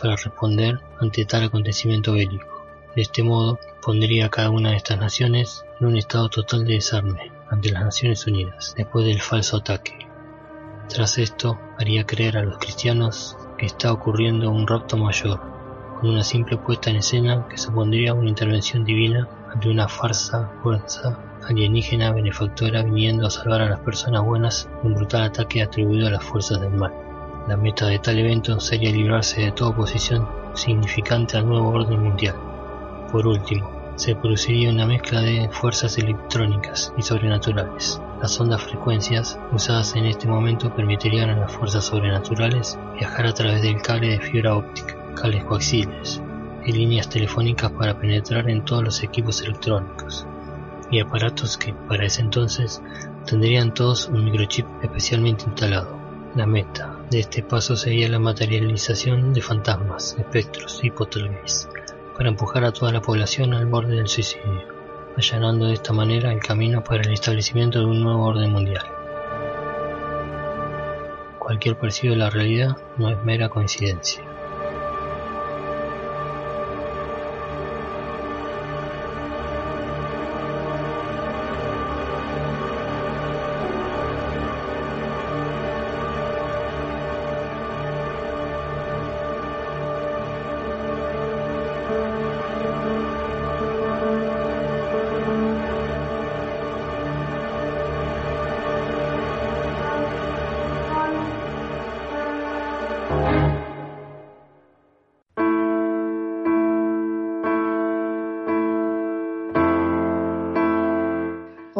para 0.00 0.14
responder 0.14 0.78
ante 1.00 1.24
tal 1.24 1.42
acontecimiento 1.42 2.12
bélico. 2.12 2.64
De 2.94 3.02
este 3.02 3.24
modo, 3.24 3.58
pondría 3.82 4.26
a 4.26 4.30
cada 4.30 4.50
una 4.50 4.70
de 4.70 4.76
estas 4.76 5.00
naciones 5.00 5.64
en 5.80 5.88
un 5.88 5.96
estado 5.96 6.28
total 6.28 6.64
de 6.64 6.74
desarme 6.74 7.35
ante 7.50 7.70
las 7.70 7.84
Naciones 7.84 8.26
Unidas, 8.26 8.74
después 8.76 9.04
del 9.04 9.20
falso 9.20 9.58
ataque. 9.58 10.06
Tras 10.88 11.18
esto, 11.18 11.58
haría 11.78 12.06
creer 12.06 12.38
a 12.38 12.42
los 12.42 12.58
cristianos 12.58 13.36
que 13.58 13.66
está 13.66 13.92
ocurriendo 13.92 14.50
un 14.50 14.66
rapto 14.66 14.96
mayor, 14.96 15.40
con 16.00 16.10
una 16.10 16.22
simple 16.22 16.56
puesta 16.56 16.90
en 16.90 16.96
escena 16.96 17.46
que 17.48 17.58
supondría 17.58 18.14
una 18.14 18.28
intervención 18.28 18.84
divina 18.84 19.28
ante 19.52 19.68
una 19.68 19.88
farsa 19.88 20.50
fuerza 20.62 21.18
alienígena 21.48 22.12
benefactora 22.12 22.82
viniendo 22.82 23.26
a 23.26 23.30
salvar 23.30 23.62
a 23.62 23.68
las 23.68 23.80
personas 23.80 24.22
buenas 24.22 24.68
de 24.82 24.88
un 24.88 24.94
brutal 24.94 25.22
ataque 25.22 25.62
atribuido 25.62 26.08
a 26.08 26.10
las 26.10 26.24
fuerzas 26.24 26.60
del 26.60 26.72
mal. 26.72 26.92
La 27.48 27.56
meta 27.56 27.86
de 27.86 27.98
tal 28.00 28.18
evento 28.18 28.58
sería 28.58 28.90
librarse 28.90 29.42
de 29.42 29.52
toda 29.52 29.70
oposición 29.70 30.28
significante 30.54 31.36
al 31.36 31.48
nuevo 31.48 31.68
orden 31.68 32.02
mundial. 32.02 32.34
Por 33.12 33.26
último, 33.26 33.70
se 33.96 34.14
produciría 34.14 34.70
una 34.70 34.86
mezcla 34.86 35.22
de 35.22 35.48
fuerzas 35.50 35.96
electrónicas 35.98 36.92
y 36.98 37.02
sobrenaturales. 37.02 38.00
Las 38.20 38.38
ondas 38.38 38.62
frecuencias 38.62 39.38
usadas 39.52 39.96
en 39.96 40.04
este 40.04 40.28
momento 40.28 40.74
permitirían 40.74 41.30
a 41.30 41.36
las 41.36 41.52
fuerzas 41.52 41.86
sobrenaturales 41.86 42.78
viajar 42.94 43.26
a 43.26 43.32
través 43.32 43.62
del 43.62 43.80
cable 43.80 44.08
de 44.10 44.20
fibra 44.20 44.54
óptica 44.54 44.96
cables 45.14 45.44
coaxiales 45.44 46.22
y 46.64 46.72
líneas 46.72 47.08
telefónicas 47.08 47.72
para 47.72 47.98
penetrar 47.98 48.50
en 48.50 48.64
todos 48.64 48.84
los 48.84 49.02
equipos 49.02 49.40
electrónicos 49.40 50.26
y 50.90 51.00
aparatos 51.00 51.56
que 51.56 51.72
para 51.72 52.04
ese 52.04 52.20
entonces 52.20 52.82
tendrían 53.24 53.72
todos 53.72 54.08
un 54.08 54.24
microchip 54.24 54.66
especialmente 54.82 55.44
instalado. 55.46 55.98
La 56.34 56.46
meta 56.46 56.94
de 57.10 57.20
este 57.20 57.42
paso 57.42 57.76
sería 57.76 58.10
la 58.10 58.18
materialización 58.18 59.32
de 59.32 59.40
fantasmas, 59.40 60.16
espectros 60.18 60.80
y 60.82 60.90
poltergeists 60.90 61.68
para 62.16 62.30
empujar 62.30 62.64
a 62.64 62.72
toda 62.72 62.92
la 62.92 63.02
población 63.02 63.52
al 63.52 63.66
borde 63.66 63.96
del 63.96 64.08
suicidio, 64.08 64.64
allanando 65.16 65.66
de 65.66 65.74
esta 65.74 65.92
manera 65.92 66.32
el 66.32 66.40
camino 66.40 66.82
para 66.82 67.02
el 67.02 67.12
establecimiento 67.12 67.78
de 67.78 67.84
un 67.84 68.00
nuevo 68.00 68.24
orden 68.24 68.52
mundial. 68.52 68.84
Cualquier 71.38 71.76
parecido 71.76 72.14
a 72.14 72.16
la 72.16 72.30
realidad 72.30 72.76
no 72.96 73.10
es 73.10 73.22
mera 73.22 73.48
coincidencia. 73.48 74.35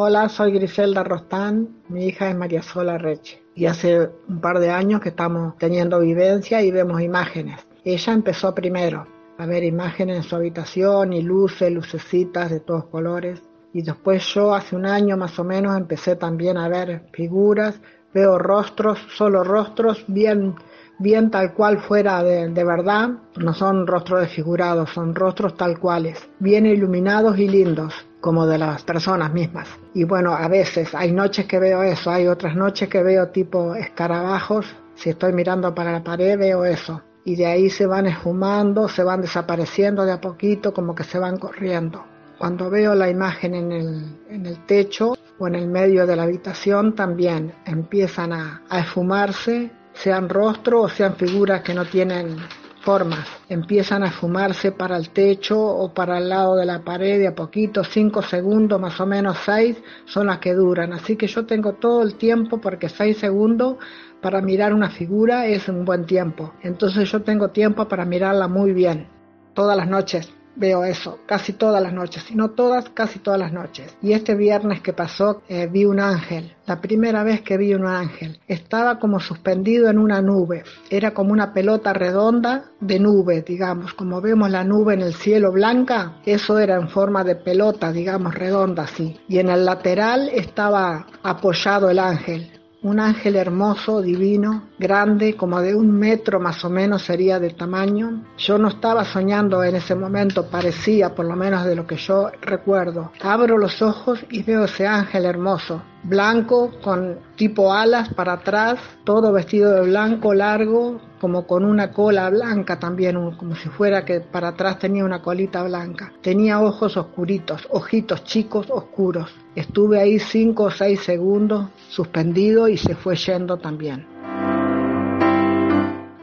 Hola, 0.09 0.29
soy 0.29 0.53
Griselda 0.53 1.03
Rostán, 1.03 1.83
mi 1.89 2.07
hija 2.07 2.31
es 2.31 2.37
María 2.37 2.63
Sola 2.63 2.97
Reche. 2.97 3.43
Y 3.57 3.67
hace 3.67 4.09
un 4.29 4.41
par 4.41 4.61
de 4.61 4.71
años 4.71 5.01
que 5.01 5.09
estamos 5.09 5.59
teniendo 5.59 5.99
vivencia 5.99 6.63
y 6.63 6.71
vemos 6.71 7.03
imágenes. 7.03 7.67
Ella 7.85 8.13
empezó 8.13 8.55
primero 8.55 9.05
a 9.37 9.47
ver 9.47 9.65
imágenes 9.65 10.19
en 10.19 10.23
su 10.23 10.37
habitación 10.37 11.13
y 11.13 11.23
luces, 11.23 11.73
lucecitas 11.73 12.53
de 12.53 12.61
todos 12.61 12.85
colores. 12.85 13.43
Y 13.73 13.83
después 13.83 14.25
yo 14.33 14.55
hace 14.55 14.77
un 14.77 14.87
año 14.87 15.17
más 15.17 15.37
o 15.41 15.43
menos 15.43 15.77
empecé 15.77 16.15
también 16.15 16.57
a 16.57 16.69
ver 16.69 17.09
figuras, 17.13 17.81
veo 18.15 18.39
rostros, 18.39 19.01
solo 19.13 19.43
rostros 19.43 20.05
bien 20.07 20.55
bien 20.99 21.31
tal 21.33 21.53
cual 21.53 21.81
fuera 21.81 22.23
de, 22.23 22.49
de, 22.49 22.65
verdad, 22.65 23.11
no 23.37 23.53
son 23.53 23.87
rostros 23.87 24.21
desfigurados, 24.21 24.89
son 24.91 25.15
rostros 25.15 25.55
tal 25.55 25.79
cuales, 25.79 26.27
bien 26.39 26.65
iluminados 26.65 27.39
y 27.39 27.49
lindos 27.49 27.93
como 28.27 28.45
de 28.45 28.59
las 28.59 28.83
personas 28.83 29.33
mismas. 29.33 29.69
Y 29.95 30.03
bueno, 30.03 30.33
a 30.33 30.49
veces 30.49 30.93
hay 30.97 31.13
noches 31.13 31.47
que 31.47 31.61
veo 31.61 31.85
eso, 31.85 32.11
hay 32.11 32.27
otras 32.27 32.57
noches 32.57 32.89
que 32.89 33.01
veo 33.01 33.29
tipo 33.29 33.77
escarabajos, 33.77 34.67
si 34.97 35.11
estoy 35.11 35.33
mirando 35.33 35.73
para 35.73 35.93
la 35.93 36.03
pared 36.03 36.37
veo 36.37 36.65
eso. 36.65 37.01
Y 37.25 37.37
de 37.37 37.47
ahí 37.47 37.71
se 37.71 37.87
van 37.87 38.07
esfumando, 38.07 38.89
se 38.89 39.05
van 39.05 39.21
desapareciendo 39.21 40.05
de 40.05 40.11
a 40.11 40.21
poquito, 40.21 40.75
como 40.75 40.93
que 40.93 41.05
se 41.05 41.21
van 41.21 41.39
corriendo. 41.39 42.05
Cuando 42.37 42.69
veo 42.69 42.97
la 42.97 43.09
imagen 43.09 43.55
en 43.55 43.71
el, 43.71 44.19
en 44.29 44.45
el 44.45 44.67
techo 44.67 45.15
o 45.39 45.47
en 45.47 45.55
el 45.55 45.69
medio 45.69 46.05
de 46.05 46.17
la 46.17 46.25
habitación, 46.25 46.97
también 46.97 47.55
empiezan 47.65 48.33
a, 48.33 48.65
a 48.69 48.81
esfumarse, 48.81 49.71
sean 49.93 50.29
rostros 50.29 50.85
o 50.85 50.89
sean 50.89 51.15
figuras 51.15 51.63
que 51.63 51.75
no 51.75 51.85
tienen 51.85 52.39
formas. 52.87 53.27
Empiezan 53.49 54.05
a 54.05 54.13
fumarse 54.13 54.71
para 54.71 54.97
el 54.97 55.11
techo 55.11 55.59
o 55.59 55.93
para 55.93 56.19
el 56.19 56.29
lado 56.29 56.55
de 56.55 56.65
la 56.65 56.85
pared 56.85 57.19
de 57.19 57.27
a 57.27 57.35
poquito, 57.35 57.83
cinco 57.83 58.23
segundos, 58.23 58.81
más 58.81 59.01
o 59.01 59.07
menos 59.07 59.39
seis, 59.45 59.77
son 60.05 60.29
las 60.29 60.39
que 60.39 60.55
duran. 60.55 60.93
Así 60.93 61.17
que 61.17 61.27
yo 61.27 61.45
tengo 61.47 61.73
todo 61.73 62.05
el 62.05 62.15
tiempo 62.15 62.61
porque 62.61 62.89
seis 62.89 63.19
segundos 63.19 63.79
para 64.23 64.41
mirar 64.41 64.73
una 64.73 64.89
figura 64.89 65.47
es 65.47 65.69
un 65.69 65.85
buen 65.85 66.07
tiempo. 66.07 66.53
Entonces 66.63 67.11
yo 67.11 67.23
tengo 67.23 67.49
tiempo 67.49 67.89
para 67.89 68.05
mirarla 68.05 68.47
muy 68.47 68.73
bien, 68.73 69.09
todas 69.53 69.77
las 69.77 69.89
noches 69.89 70.33
veo 70.57 70.85
eso 70.85 71.19
casi 71.27 71.53
todas 71.53 71.83
las 71.83 71.93
noches, 71.93 72.23
si 72.25 72.35
no 72.35 72.51
todas, 72.51 72.89
casi 72.91 73.19
todas 73.19 73.39
las 73.39 73.53
noches. 73.53 73.97
Y 74.03 74.13
este 74.13 74.35
viernes 74.35 74.81
que 74.81 74.93
pasó 74.93 75.43
eh, 75.49 75.69
vi 75.71 75.85
un 75.85 76.01
ángel, 76.01 76.55
la 76.67 76.81
primera 76.81 77.23
vez 77.23 77.43
que 77.43 77.57
vi 77.57 77.75
un 77.75 77.87
ángel. 77.87 78.41
Estaba 78.49 78.99
como 78.99 79.21
suspendido 79.21 79.89
en 79.89 79.99
una 79.99 80.21
nube, 80.21 80.65
era 80.91 81.13
como 81.13 81.33
una 81.33 81.53
pelota 81.53 81.93
redonda 81.93 82.71
de 82.81 82.99
nube, 82.99 83.43
digamos, 83.43 83.95
como 83.95 84.21
vemos 84.21 84.51
la 84.51 84.65
nube 84.65 84.95
en 84.95 85.03
el 85.03 85.15
cielo 85.15 85.53
blanca, 85.53 86.21
eso 86.25 86.59
era 86.59 86.77
en 86.77 86.89
forma 86.89 87.25
de 87.25 87.37
pelota, 87.37 87.93
digamos, 87.93 88.35
redonda 88.35 88.85
así. 88.85 89.19
Y 89.29 89.39
en 89.39 89.49
el 89.49 89.65
lateral 89.65 90.29
estaba 90.33 91.07
apoyado 91.23 91.91
el 91.91 91.99
ángel, 91.99 92.56
un 92.87 93.01
ángel 93.01 93.35
hermoso, 93.35 94.01
divino, 94.01 94.69
grande, 94.79 95.35
como 95.37 95.61
de 95.61 95.75
un 95.75 95.91
metro 95.91 96.39
más 96.39 96.65
o 96.65 96.71
menos 96.71 97.03
sería 97.03 97.41
de 97.41 97.51
tamaño. 97.51 98.25
Yo 98.39 98.59
no 98.59 98.69
estaba 98.69 99.05
soñando 99.05 99.65
en 99.65 99.75
ese 99.75 99.97
momento, 99.97 100.49
parecía 100.49 101.13
por 101.15 101.27
lo 101.27 101.35
menos 101.35 101.65
de 101.65 101.75
lo 101.75 101.85
que 101.85 101.97
yo 101.97 102.31
recuerdo. 102.43 103.11
Abro 103.21 103.59
los 103.59 103.83
ojos 103.83 104.25
y 104.31 104.45
veo 104.45 104.65
ese 104.65 104.87
ángel 104.87 105.25
hermoso, 105.25 105.83
blanco, 106.09 106.73
con 106.83 107.19
tipo 107.37 107.73
alas 107.73 108.13
para 108.15 108.35
atrás, 108.35 108.79
todo 109.05 109.33
vestido 109.33 109.73
de 109.73 109.83
blanco, 109.83 110.35
largo, 110.35 111.01
como 111.21 111.47
con 111.47 111.65
una 111.65 111.93
cola 111.93 112.31
blanca 112.31 112.79
también, 112.79 113.17
como 113.33 113.57
si 113.57 113.69
fuera 113.69 114.05
que 114.05 114.21
para 114.21 114.49
atrás 114.49 114.79
tenía 114.79 115.05
una 115.05 115.23
colita 115.23 115.63
blanca. 115.63 116.13
Tenía 116.23 116.61
ojos 116.61 116.97
oscuritos, 116.97 117.67
ojitos 117.71 118.25
chicos, 118.25 118.67
oscuros. 118.71 119.35
Estuve 119.55 120.01
ahí 120.01 120.19
cinco 120.19 120.65
o 120.65 120.71
seis 120.71 121.01
segundos 121.01 121.71
suspendido 121.89 122.69
y 122.69 122.77
se 122.77 122.95
fue 122.95 123.17
yendo 123.17 123.59
también. 123.59 124.07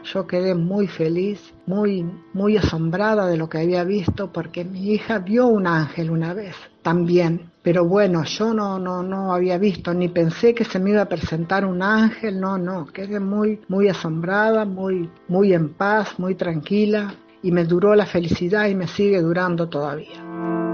Yo 0.04 0.26
quedé 0.26 0.54
muy 0.54 0.86
feliz, 0.86 1.54
muy, 1.66 2.06
muy 2.32 2.56
asombrada 2.56 3.26
de 3.26 3.36
lo 3.36 3.48
que 3.48 3.58
había 3.58 3.84
visto 3.84 4.32
porque 4.32 4.64
mi 4.64 4.92
hija 4.92 5.18
vio 5.18 5.46
un 5.46 5.66
ángel 5.66 6.10
una 6.10 6.34
vez 6.34 6.54
también. 6.84 7.50
Pero 7.62 7.84
bueno, 7.86 8.22
yo 8.22 8.54
no, 8.54 8.78
no, 8.78 9.02
no 9.02 9.34
había 9.34 9.58
visto, 9.58 9.92
ni 9.92 10.08
pensé 10.08 10.54
que 10.54 10.64
se 10.64 10.78
me 10.78 10.90
iba 10.90 11.02
a 11.02 11.08
presentar 11.08 11.64
un 11.64 11.82
ángel, 11.82 12.38
no, 12.38 12.58
no, 12.58 12.86
quedé 12.86 13.18
muy, 13.18 13.58
muy 13.68 13.88
asombrada, 13.88 14.64
muy, 14.64 15.10
muy 15.26 15.52
en 15.54 15.70
paz, 15.70 16.18
muy 16.18 16.36
tranquila, 16.36 17.14
y 17.42 17.50
me 17.50 17.64
duró 17.64 17.94
la 17.94 18.06
felicidad 18.06 18.68
y 18.68 18.74
me 18.74 18.86
sigue 18.86 19.20
durando 19.20 19.68
todavía. 19.68 20.73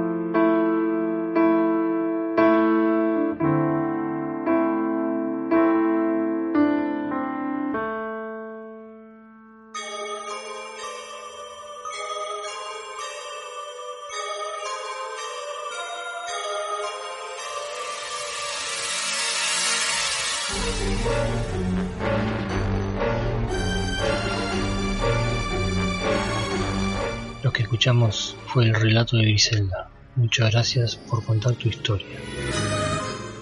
Escuchamos 27.81 28.37
fue 28.49 28.65
el 28.65 28.75
relato 28.75 29.17
de 29.17 29.23
Griselda. 29.23 29.89
Muchas 30.15 30.51
gracias 30.51 30.97
por 30.97 31.25
contar 31.25 31.55
tu 31.55 31.71
historia. 31.71 32.19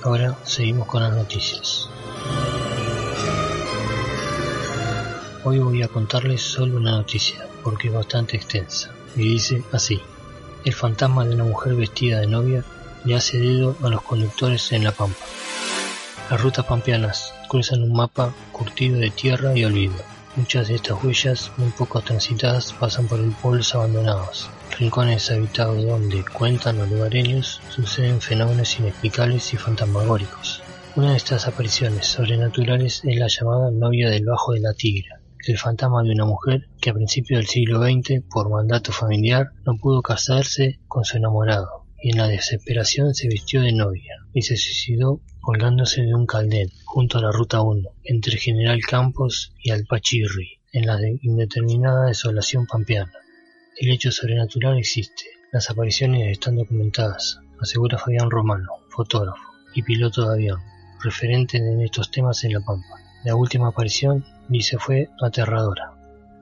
Ahora 0.04 0.38
seguimos 0.44 0.86
con 0.86 1.02
las 1.02 1.12
noticias. 1.12 1.90
Hoy 5.42 5.58
voy 5.58 5.82
a 5.82 5.88
contarles 5.88 6.40
solo 6.40 6.76
una 6.76 6.92
noticia, 6.92 7.48
porque 7.64 7.88
es 7.88 7.94
bastante 7.94 8.36
extensa, 8.36 8.92
y 9.16 9.22
dice 9.22 9.64
así. 9.72 10.00
El 10.64 10.72
fantasma 10.72 11.24
de 11.24 11.34
una 11.34 11.42
mujer 11.42 11.74
vestida 11.74 12.20
de 12.20 12.28
novia 12.28 12.64
le 13.04 13.16
hace 13.16 13.40
dedo 13.40 13.76
a 13.82 13.88
los 13.88 14.02
conductores 14.02 14.70
en 14.70 14.84
La 14.84 14.92
Pampa. 14.92 15.18
Las 16.30 16.40
rutas 16.40 16.64
pampeanas 16.64 17.34
cruzan 17.48 17.82
un 17.82 17.92
mapa 17.92 18.32
curtido 18.52 19.00
de 19.00 19.10
tierra 19.10 19.58
y 19.58 19.64
olvido. 19.64 19.96
Muchas 20.38 20.68
de 20.68 20.76
estas 20.76 21.02
huellas, 21.02 21.50
muy 21.56 21.70
poco 21.70 22.00
transitadas, 22.00 22.72
pasan 22.72 23.08
por 23.08 23.18
pueblos 23.38 23.74
abandonados, 23.74 24.48
rincones 24.78 25.32
habitados 25.32 25.84
donde, 25.84 26.24
cuentan 26.24 26.78
los 26.78 26.88
lugareños, 26.88 27.60
suceden 27.70 28.20
fenómenos 28.20 28.78
inexplicables 28.78 29.52
y 29.52 29.56
fantasmagóricos. 29.56 30.62
Una 30.94 31.10
de 31.10 31.16
estas 31.16 31.48
apariciones 31.48 32.06
sobrenaturales 32.06 33.02
es 33.04 33.16
la 33.16 33.26
llamada 33.26 33.72
novia 33.72 34.10
del 34.10 34.26
Bajo 34.26 34.52
de 34.52 34.60
la 34.60 34.74
Tigra, 34.74 35.20
el 35.44 35.58
fantasma 35.58 36.04
de 36.04 36.12
una 36.12 36.24
mujer 36.24 36.68
que 36.80 36.90
a 36.90 36.94
principios 36.94 37.40
del 37.40 37.48
siglo 37.48 37.82
XX, 37.82 38.22
por 38.30 38.48
mandato 38.48 38.92
familiar, 38.92 39.48
no 39.66 39.76
pudo 39.76 40.02
casarse 40.02 40.78
con 40.86 41.04
su 41.04 41.16
enamorado, 41.16 41.84
y 42.00 42.12
en 42.12 42.18
la 42.18 42.28
desesperación 42.28 43.12
se 43.12 43.26
vistió 43.26 43.60
de 43.60 43.72
novia 43.72 44.14
y 44.32 44.42
se 44.42 44.56
suicidó 44.56 45.20
colgándose 45.48 46.02
de 46.02 46.14
un 46.14 46.26
caldén 46.26 46.70
junto 46.84 47.16
a 47.16 47.22
la 47.22 47.32
Ruta 47.32 47.62
1, 47.62 47.88
entre 48.04 48.36
General 48.36 48.78
Campos 48.82 49.54
y 49.58 49.70
Alpachirri, 49.70 50.58
en 50.74 50.84
la 50.84 50.98
indeterminada 51.22 52.08
desolación 52.08 52.66
pampeana. 52.66 53.14
El 53.78 53.90
hecho 53.90 54.12
sobrenatural 54.12 54.76
existe, 54.76 55.24
las 55.50 55.70
apariciones 55.70 56.30
están 56.30 56.56
documentadas, 56.56 57.40
asegura 57.62 57.96
Fabián 57.96 58.30
Romano, 58.30 58.68
fotógrafo 58.90 59.40
y 59.74 59.82
piloto 59.82 60.26
de 60.26 60.34
avión, 60.34 60.60
referente 61.02 61.56
en 61.56 61.80
estos 61.80 62.10
temas 62.10 62.44
en 62.44 62.52
La 62.52 62.60
Pampa. 62.60 63.00
La 63.24 63.34
última 63.34 63.68
aparición, 63.68 64.26
dice, 64.50 64.76
fue 64.76 65.08
aterradora. 65.18 65.94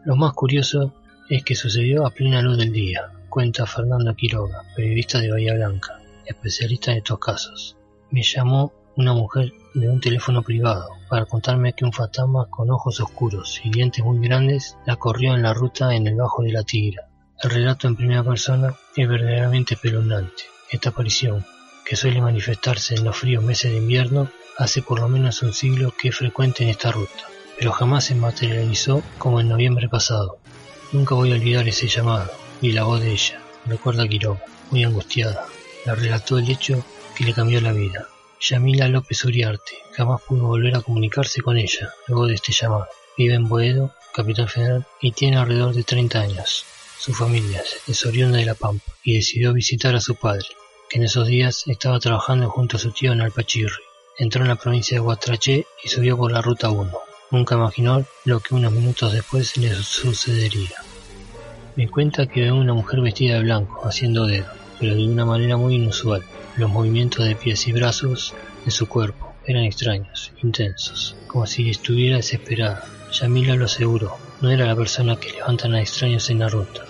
Lo 0.05 0.17
más 0.17 0.33
curioso 0.33 0.93
es 1.31 1.45
que 1.45 1.55
sucedió 1.55 2.05
a 2.05 2.11
plena 2.11 2.43
luz 2.43 2.59
del 2.59 2.73
día, 2.73 3.13
cuenta 3.29 3.67
Fernando 3.67 4.17
Quiroga, 4.17 4.65
periodista 4.75 5.21
de 5.21 5.31
Bahía 5.31 5.55
Blanca, 5.55 6.01
especialista 6.25 6.91
en 6.91 6.99
estos 6.99 7.21
casos. 7.21 7.77
Me 8.11 8.25
llamó 8.25 8.73
una 8.97 9.13
mujer 9.13 9.53
de 9.75 9.91
un 9.91 10.01
teléfono 10.01 10.43
privado 10.43 10.89
para 11.09 11.27
contarme 11.27 11.75
que 11.75 11.85
un 11.85 11.93
fantasma 11.93 12.47
con 12.49 12.71
ojos 12.71 12.99
oscuros 13.01 13.61
y 13.63 13.71
dientes 13.71 14.03
muy 14.03 14.27
grandes 14.27 14.77
la 14.87 14.97
corrió 14.97 15.35
en 15.35 15.43
la 15.43 15.53
ruta 15.53 15.95
en 15.95 16.07
el 16.07 16.17
bajo 16.17 16.43
de 16.43 16.53
la 16.53 16.63
tigra. 16.63 17.09
El 17.43 17.51
relato 17.51 17.87
en 17.87 17.97
primera 17.97 18.25
persona 18.25 18.75
es 18.97 19.07
verdaderamente 19.07 19.75
espeluznante. 19.75 20.45
Esta 20.71 20.89
aparición, 20.89 21.45
que 21.85 21.95
suele 21.95 22.23
manifestarse 22.23 22.95
en 22.95 23.05
los 23.05 23.17
fríos 23.17 23.45
meses 23.45 23.71
de 23.71 23.79
invierno, 23.79 24.31
hace 24.57 24.81
por 24.81 25.01
lo 25.01 25.09
menos 25.09 25.43
un 25.43 25.53
siglo 25.53 25.93
que 25.97 26.09
es 26.09 26.17
frecuente 26.17 26.65
en 26.65 26.71
esta 26.71 26.91
ruta, 26.91 27.25
pero 27.59 27.73
jamás 27.73 28.05
se 28.05 28.15
materializó 28.15 29.03
como 29.19 29.41
en 29.41 29.49
noviembre 29.49 29.91
pasado. 29.91 30.39
Nunca 30.93 31.15
voy 31.15 31.33
a 31.33 31.35
olvidar 31.35 31.69
ese 31.69 31.87
llamado 31.87 32.31
y 32.63 32.73
la 32.73 32.85
voz 32.85 33.03
de 33.03 33.13
ella, 33.13 33.41
recuerda 33.67 34.09
Quiroga, 34.09 34.43
muy 34.71 34.85
angustiada. 34.85 35.45
La 35.85 35.95
relató 35.95 36.39
el 36.39 36.51
hecho 36.51 36.83
que 37.15 37.25
le 37.25 37.35
cambió 37.35 37.61
la 37.61 37.73
vida. 37.73 38.09
Yamila 38.41 38.89
López 38.89 39.25
Uriarte 39.25 39.79
jamás 39.97 40.21
pudo 40.23 40.47
volver 40.47 40.77
a 40.77 40.83
comunicarse 40.83 41.41
con 41.41 41.57
ella 41.57 41.93
luego 42.07 42.27
de 42.27 42.35
este 42.35 42.53
llamado. 42.53 42.87
Vive 43.17 43.35
en 43.35 43.49
Boedo, 43.49 43.95
capital 44.15 44.49
federal, 44.49 44.87
y 45.01 45.13
tiene 45.13 45.39
alrededor 45.39 45.75
de 45.75 45.85
30 45.85 46.21
años. 46.21 46.65
Su 46.99 47.15
familia 47.15 47.63
es 47.87 48.05
oriunda 48.05 48.39
de 48.39 48.45
La 48.45 48.55
Pampa 48.55 48.93
y 49.03 49.15
decidió 49.15 49.53
visitar 49.53 49.95
a 49.95 50.01
su 50.01 50.17
padre, 50.17 50.47
que 50.91 50.99
en 50.99 51.05
esos 51.05 51.27
días 51.27 51.65
estaba 51.67 51.99
trabajando 51.99 52.51
junto 52.51 52.77
a 52.77 52.81
su 52.81 52.91
tío 52.91 53.13
en 53.13 53.23
Alpachirri. 53.23 53.83
Entró 54.19 54.43
en 54.43 54.49
la 54.49 54.57
provincia 54.57 54.97
de 54.97 55.01
Guatraché 55.01 55.67
y 55.83 55.89
subió 55.89 56.17
por 56.17 56.33
la 56.33 56.43
ruta 56.43 56.71
1. 56.71 56.91
Nunca 57.31 57.55
imaginó 57.55 58.05
lo 58.25 58.41
que 58.41 58.55
unos 58.55 58.73
minutos 58.73 59.13
después 59.13 59.57
le 59.57 59.75
sucedería. 59.75 60.77
Me 61.75 61.89
cuenta 61.89 62.27
que 62.27 62.43
ve 62.43 62.53
una 62.53 62.75
mujer 62.75 63.01
vestida 63.01 63.35
de 63.35 63.41
blanco 63.41 63.87
haciendo 63.87 64.27
dedo, 64.27 64.47
pero 64.79 64.95
de 64.95 65.07
una 65.07 65.25
manera 65.25 65.57
muy 65.57 65.75
inusual. 65.75 66.23
Los 66.57 66.71
movimientos 66.71 67.27
de 67.27 67.37
pies 67.37 67.69
y 67.69 67.73
brazos 67.73 68.33
de 68.65 68.71
su 68.71 68.89
cuerpo 68.89 69.35
eran 69.45 69.65
extraños, 69.65 70.33
intensos, 70.43 71.15
como 71.27 71.47
si 71.47 71.69
estuviera 71.69 72.17
desesperada. 72.17 72.83
Yamila 73.13 73.57
lo 73.57 73.67
aseguró, 73.67 74.17
no 74.41 74.51
era 74.51 74.65
la 74.65 74.75
persona 74.75 75.17
que 75.17 75.33
levantan 75.33 75.75
a 75.75 75.83
extraños 75.83 76.31
en 76.31 76.39
la 76.39 76.49
ruta, 76.49 76.83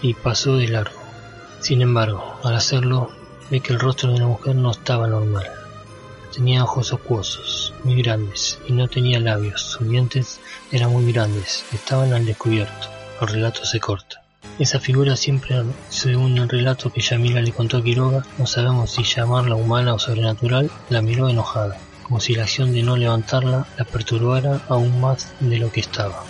y 0.00 0.14
pasó 0.14 0.56
de 0.56 0.68
largo. 0.68 0.98
Sin 1.60 1.82
embargo, 1.82 2.40
al 2.42 2.54
hacerlo, 2.54 3.10
ve 3.50 3.60
que 3.60 3.74
el 3.74 3.80
rostro 3.80 4.08
de 4.08 4.16
una 4.16 4.28
mujer 4.28 4.56
no 4.56 4.70
estaba 4.70 5.06
normal. 5.06 5.46
Tenía 6.34 6.64
ojos 6.64 6.94
acuosos, 6.94 7.74
muy 7.84 8.02
grandes, 8.02 8.58
y 8.66 8.72
no 8.72 8.88
tenía 8.88 9.20
labios. 9.20 9.60
Sus 9.60 9.86
dientes 9.86 10.40
eran 10.70 10.90
muy 10.90 11.12
grandes, 11.12 11.66
estaban 11.70 12.14
al 12.14 12.24
descubierto. 12.24 12.88
El 13.20 13.28
relato 13.28 13.66
se 13.66 13.78
corta. 13.78 14.21
Esa 14.58 14.80
figura 14.80 15.16
siempre, 15.16 15.62
según 15.88 16.36
el 16.36 16.48
relato 16.48 16.90
que 16.92 17.00
Yamila 17.00 17.40
le 17.40 17.52
contó 17.52 17.78
a 17.78 17.82
Quiroga, 17.82 18.22
no 18.38 18.46
sabemos 18.46 18.90
si 18.90 19.02
llamarla 19.02 19.54
humana 19.54 19.94
o 19.94 19.98
sobrenatural, 19.98 20.70
la 20.90 21.00
miró 21.00 21.28
enojada, 21.28 21.78
como 22.02 22.20
si 22.20 22.34
la 22.34 22.42
acción 22.42 22.72
de 22.72 22.82
no 22.82 22.96
levantarla 22.96 23.66
la 23.78 23.84
perturbara 23.84 24.60
aún 24.68 25.00
más 25.00 25.32
de 25.40 25.58
lo 25.58 25.72
que 25.72 25.80
estaba. 25.80 26.22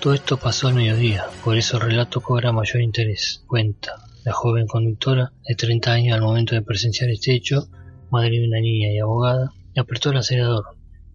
Todo 0.00 0.14
esto 0.14 0.36
pasó 0.36 0.68
al 0.68 0.74
mediodía, 0.74 1.26
por 1.42 1.56
eso 1.56 1.76
el 1.76 1.82
relato 1.82 2.20
cobra 2.20 2.52
mayor 2.52 2.82
interés. 2.82 3.42
Cuenta, 3.48 3.96
la 4.24 4.32
joven 4.32 4.68
conductora, 4.68 5.32
de 5.46 5.56
30 5.56 5.92
años 5.92 6.14
al 6.14 6.22
momento 6.22 6.54
de 6.54 6.62
presenciar 6.62 7.10
este 7.10 7.34
hecho, 7.34 7.68
madre 8.10 8.38
de 8.38 8.46
una 8.46 8.60
niña 8.60 8.92
y 8.92 9.00
abogada, 9.00 9.52
le 9.74 9.80
apretó 9.80 10.10
el 10.10 10.18
acelerador. 10.18 10.64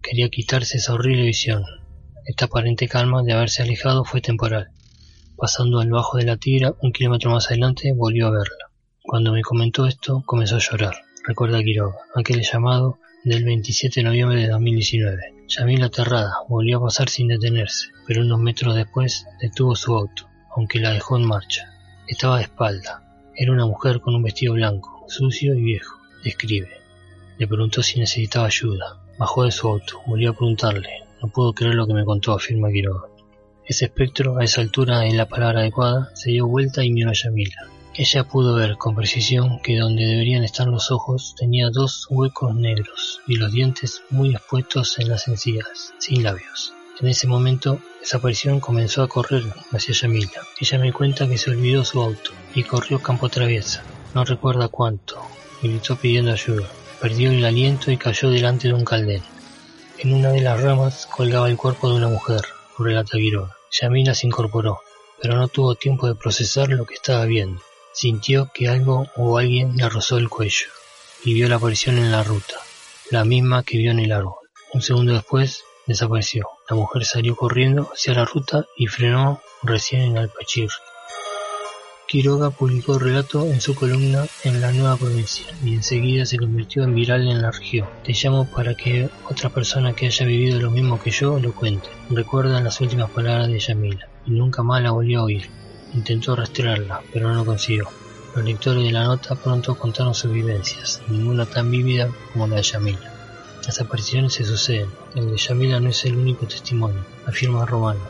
Quería 0.02 0.28
quitarse 0.28 0.76
esa 0.76 0.92
horrible 0.92 1.22
visión. 1.22 1.64
Esta 2.26 2.44
aparente 2.44 2.88
calma 2.88 3.22
de 3.22 3.32
haberse 3.32 3.62
alejado 3.62 4.04
fue 4.04 4.20
temporal. 4.20 4.68
Pasando 5.42 5.80
al 5.80 5.90
bajo 5.90 6.18
de 6.18 6.24
la 6.24 6.36
tira, 6.36 6.72
un 6.82 6.92
kilómetro 6.92 7.32
más 7.32 7.48
adelante, 7.48 7.92
volvió 7.92 8.28
a 8.28 8.30
verla. 8.30 8.70
Cuando 9.02 9.32
me 9.32 9.42
comentó 9.42 9.86
esto, 9.86 10.22
comenzó 10.24 10.54
a 10.54 10.60
llorar. 10.60 10.94
Recuerda 11.26 11.64
Quiroga, 11.64 11.96
aquel 12.14 12.42
llamado 12.42 13.00
del 13.24 13.42
27 13.42 13.98
de 13.98 14.04
noviembre 14.04 14.42
de 14.42 14.50
2019. 14.50 15.34
Yamila 15.48 15.86
aterrada, 15.86 16.32
volvió 16.48 16.78
a 16.78 16.82
pasar 16.82 17.08
sin 17.08 17.26
detenerse, 17.26 17.88
pero 18.06 18.20
unos 18.20 18.38
metros 18.38 18.76
después 18.76 19.26
detuvo 19.40 19.74
su 19.74 19.96
auto, 19.96 20.28
aunque 20.54 20.78
la 20.78 20.92
dejó 20.92 21.16
en 21.16 21.26
marcha. 21.26 21.74
Estaba 22.06 22.36
de 22.36 22.44
espalda. 22.44 23.02
Era 23.34 23.50
una 23.50 23.66
mujer 23.66 24.00
con 24.00 24.14
un 24.14 24.22
vestido 24.22 24.54
blanco, 24.54 25.04
sucio 25.08 25.56
y 25.56 25.60
viejo. 25.60 25.98
Describe. 26.22 26.70
Le 27.38 27.48
preguntó 27.48 27.82
si 27.82 27.98
necesitaba 27.98 28.46
ayuda. 28.46 29.02
Bajó 29.18 29.42
de 29.42 29.50
su 29.50 29.66
auto, 29.66 30.02
volvió 30.06 30.30
a 30.30 30.34
preguntarle. 30.34 31.02
No 31.20 31.30
puedo 31.30 31.52
creer 31.52 31.74
lo 31.74 31.88
que 31.88 31.94
me 31.94 32.04
contó, 32.04 32.32
afirma 32.32 32.70
Quiroga. 32.70 33.11
Ese 33.64 33.84
espectro, 33.84 34.38
a 34.38 34.44
esa 34.44 34.60
altura 34.60 35.06
es 35.06 35.14
la 35.14 35.28
palabra 35.28 35.60
adecuada, 35.60 36.10
se 36.14 36.30
dio 36.30 36.48
vuelta 36.48 36.84
y 36.84 36.90
miró 36.90 37.10
a 37.10 37.14
Yamila. 37.14 37.68
Ella 37.94 38.24
pudo 38.24 38.54
ver 38.54 38.76
con 38.76 38.96
precisión 38.96 39.60
que 39.62 39.78
donde 39.78 40.04
deberían 40.04 40.42
estar 40.42 40.66
los 40.66 40.90
ojos 40.90 41.34
tenía 41.38 41.70
dos 41.70 42.06
huecos 42.10 42.54
negros 42.56 43.20
y 43.26 43.36
los 43.36 43.52
dientes 43.52 44.02
muy 44.10 44.30
expuestos 44.30 44.98
en 44.98 45.10
las 45.10 45.28
encías, 45.28 45.92
sin 45.98 46.24
labios. 46.24 46.72
En 47.00 47.08
ese 47.08 47.26
momento, 47.28 47.80
esa 48.02 48.16
aparición 48.16 48.60
comenzó 48.60 49.02
a 49.02 49.08
correr 49.08 49.44
hacia 49.70 49.94
Yamila. 49.94 50.42
Ella 50.60 50.78
me 50.78 50.92
cuenta 50.92 51.28
que 51.28 51.38
se 51.38 51.50
olvidó 51.50 51.84
su 51.84 52.00
auto 52.00 52.32
y 52.54 52.64
corrió 52.64 53.00
campo 53.00 53.28
traviesa. 53.28 53.84
No 54.14 54.24
recuerda 54.24 54.68
cuánto. 54.68 55.20
Gritó 55.62 55.96
pidiendo 55.96 56.32
ayuda. 56.32 56.66
Perdió 57.00 57.30
el 57.30 57.44
aliento 57.44 57.90
y 57.92 57.96
cayó 57.96 58.30
delante 58.30 58.68
de 58.68 58.74
un 58.74 58.84
caldén. 58.84 59.22
En 59.98 60.14
una 60.14 60.30
de 60.30 60.40
las 60.40 60.60
ramas 60.60 61.06
colgaba 61.06 61.48
el 61.48 61.56
cuerpo 61.56 61.88
de 61.88 61.96
una 61.96 62.08
mujer, 62.08 62.42
Quiroga. 63.04 63.56
Yamila 63.70 64.14
se 64.14 64.26
incorporó, 64.26 64.80
pero 65.20 65.36
no 65.36 65.48
tuvo 65.48 65.74
tiempo 65.74 66.06
de 66.06 66.14
procesar 66.14 66.68
lo 66.68 66.84
que 66.84 66.94
estaba 66.94 67.24
viendo. 67.24 67.62
Sintió 67.92 68.50
que 68.52 68.68
algo 68.68 69.06
o 69.16 69.38
alguien 69.38 69.76
le 69.76 69.88
rozó 69.88 70.18
el 70.18 70.28
cuello 70.28 70.66
y 71.24 71.34
vio 71.34 71.48
la 71.48 71.56
aparición 71.56 71.98
en 71.98 72.10
la 72.10 72.22
ruta, 72.22 72.56
la 73.10 73.24
misma 73.24 73.62
que 73.62 73.78
vio 73.78 73.90
en 73.90 74.00
el 74.00 74.12
árbol. 74.12 74.34
Un 74.72 74.82
segundo 74.82 75.12
después 75.12 75.64
desapareció. 75.86 76.48
La 76.68 76.76
mujer 76.76 77.04
salió 77.04 77.36
corriendo 77.36 77.90
hacia 77.92 78.14
la 78.14 78.24
ruta 78.24 78.66
y 78.76 78.86
frenó 78.86 79.40
recién 79.62 80.02
en 80.02 80.18
Alpachir. 80.18 80.70
Quiroga 82.12 82.50
publicó 82.50 82.92
el 82.92 83.00
relato 83.00 83.46
en 83.46 83.62
su 83.62 83.74
columna 83.74 84.26
en 84.44 84.60
la 84.60 84.70
Nueva 84.70 84.98
Provincia 84.98 85.46
y 85.64 85.72
enseguida 85.72 86.26
se 86.26 86.36
convirtió 86.36 86.84
en 86.84 86.94
viral 86.94 87.26
en 87.26 87.40
la 87.40 87.50
región. 87.50 87.88
Te 88.04 88.12
llamo 88.12 88.44
para 88.44 88.74
que 88.74 89.08
otra 89.30 89.48
persona 89.48 89.94
que 89.94 90.04
haya 90.04 90.26
vivido 90.26 90.60
lo 90.60 90.70
mismo 90.70 91.00
que 91.00 91.10
yo 91.10 91.38
lo 91.40 91.54
cuente. 91.54 91.88
Recuerdan 92.10 92.64
las 92.64 92.82
últimas 92.82 93.08
palabras 93.08 93.48
de 93.48 93.58
Yamila 93.58 94.08
y 94.26 94.32
nunca 94.32 94.62
más 94.62 94.82
la 94.82 94.90
volvió 94.90 95.20
a 95.20 95.24
oír. 95.24 95.48
Intentó 95.94 96.36
rastrearla, 96.36 97.00
pero 97.14 97.28
no 97.28 97.34
lo 97.34 97.46
consiguió. 97.46 97.88
Los 98.36 98.44
lectores 98.44 98.84
de 98.84 98.92
la 98.92 99.04
nota 99.04 99.34
pronto 99.34 99.74
contaron 99.74 100.14
sus 100.14 100.32
vivencias, 100.32 101.00
ninguna 101.08 101.46
tan 101.46 101.70
vívida 101.70 102.10
como 102.34 102.46
la 102.46 102.56
de 102.56 102.62
Yamila. 102.62 103.10
Las 103.64 103.80
apariciones 103.80 104.34
se 104.34 104.44
suceden, 104.44 104.90
el 105.14 105.30
de 105.30 105.38
Yamila 105.38 105.80
no 105.80 105.88
es 105.88 106.04
el 106.04 106.18
único 106.18 106.44
testimonio, 106.46 107.06
afirma 107.24 107.64
Romano, 107.64 108.02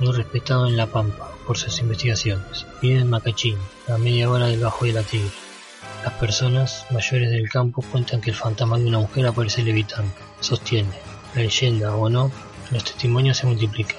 muy 0.00 0.10
respetado 0.10 0.66
en 0.66 0.76
La 0.76 0.88
Pampa 0.88 1.33
por 1.46 1.58
sus 1.58 1.80
investigaciones. 1.80 2.66
Vive 2.80 3.00
en 3.00 3.10
Macachín, 3.10 3.58
a 3.88 3.98
media 3.98 4.30
hora 4.30 4.46
del 4.46 4.60
Bajo 4.60 4.84
de 4.84 4.92
la 4.92 5.02
Tigre. 5.02 5.30
Las 6.02 6.14
personas 6.14 6.86
mayores 6.90 7.30
del 7.30 7.48
campo 7.48 7.82
cuentan 7.90 8.20
que 8.20 8.30
el 8.30 8.36
fantasma 8.36 8.78
de 8.78 8.86
una 8.86 8.98
mujer 8.98 9.26
aparece 9.26 9.62
levitando. 9.62 10.12
Sostiene, 10.40 10.90
la 11.34 11.42
leyenda 11.42 11.94
o 11.94 12.08
no, 12.08 12.30
los 12.70 12.84
testimonios 12.84 13.38
se 13.38 13.46
multiplican. 13.46 13.96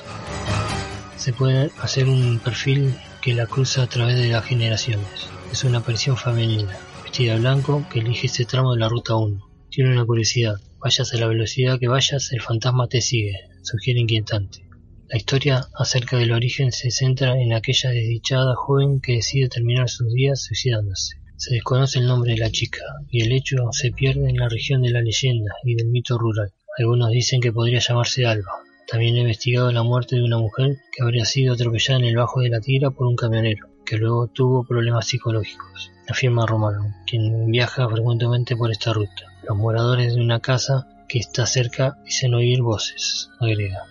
Se 1.17 1.33
puede 1.33 1.71
hacer 1.81 2.07
un 2.07 2.39
perfil 2.39 2.95
que 3.21 3.33
la 3.33 3.47
cruza 3.47 3.83
a 3.83 3.87
través 3.87 4.17
de 4.17 4.27
las 4.27 4.45
generaciones. 4.45 5.07
Es 5.51 5.63
una 5.63 5.79
aparición 5.79 6.17
femenina, 6.17 6.77
vestida 7.03 7.33
de 7.33 7.39
blanco, 7.39 7.85
que 7.91 7.99
elige 7.99 8.27
este 8.27 8.45
tramo 8.45 8.73
de 8.73 8.79
la 8.79 8.89
ruta 8.89 9.15
1. 9.15 9.49
Tiene 9.69 9.91
una 9.91 10.05
curiosidad, 10.05 10.55
vayas 10.79 11.13
a 11.13 11.17
la 11.17 11.27
velocidad 11.27 11.79
que 11.79 11.87
vayas, 11.87 12.31
el 12.31 12.41
fantasma 12.41 12.87
te 12.87 13.01
sigue, 13.01 13.39
sugiere 13.63 13.99
inquietante. 13.99 14.64
La 15.07 15.17
historia 15.17 15.67
acerca 15.75 16.17
del 16.17 16.31
origen 16.31 16.71
se 16.71 16.89
centra 16.89 17.39
en 17.39 17.53
aquella 17.53 17.91
desdichada 17.91 18.55
joven 18.55 18.99
que 19.01 19.17
decide 19.17 19.49
terminar 19.49 19.87
sus 19.87 20.11
días 20.11 20.41
suicidándose. 20.41 21.17
Se 21.37 21.53
desconoce 21.53 21.99
el 21.99 22.07
nombre 22.07 22.33
de 22.33 22.39
la 22.39 22.49
chica, 22.49 22.81
y 23.11 23.21
el 23.21 23.31
hecho 23.31 23.57
se 23.71 23.91
pierde 23.91 24.29
en 24.29 24.37
la 24.37 24.49
región 24.49 24.81
de 24.81 24.89
la 24.89 25.01
leyenda 25.01 25.53
y 25.63 25.75
del 25.75 25.89
mito 25.89 26.17
rural. 26.17 26.53
Algunos 26.79 27.11
dicen 27.11 27.39
que 27.39 27.53
podría 27.53 27.79
llamarse 27.79 28.25
Alba, 28.25 28.51
también 28.87 29.15
he 29.15 29.21
investigado 29.21 29.71
la 29.71 29.83
muerte 29.83 30.15
de 30.15 30.23
una 30.23 30.39
mujer 30.39 30.77
que 30.91 31.03
habría 31.03 31.25
sido 31.25 31.53
atropellada 31.53 31.99
en 31.99 32.05
el 32.05 32.17
Bajo 32.17 32.41
de 32.41 32.49
la 32.49 32.59
Tira 32.59 32.89
por 32.89 33.05
un 33.05 33.15
camionero, 33.15 33.67
que 33.85 33.97
luego 33.97 34.27
tuvo 34.27 34.63
problemas 34.63 35.07
psicológicos, 35.07 35.91
afirma 36.07 36.47
Romano, 36.47 36.95
quien 37.07 37.51
viaja 37.51 37.87
frecuentemente 37.89 38.55
por 38.55 38.71
esta 38.71 38.93
ruta. 38.93 39.33
Los 39.47 39.57
moradores 39.57 40.15
de 40.15 40.21
una 40.21 40.39
casa 40.39 40.87
que 41.07 41.19
está 41.19 41.45
cerca 41.45 41.97
dicen 42.05 42.33
oír 42.33 42.61
voces, 42.61 43.29
agrega. 43.39 43.83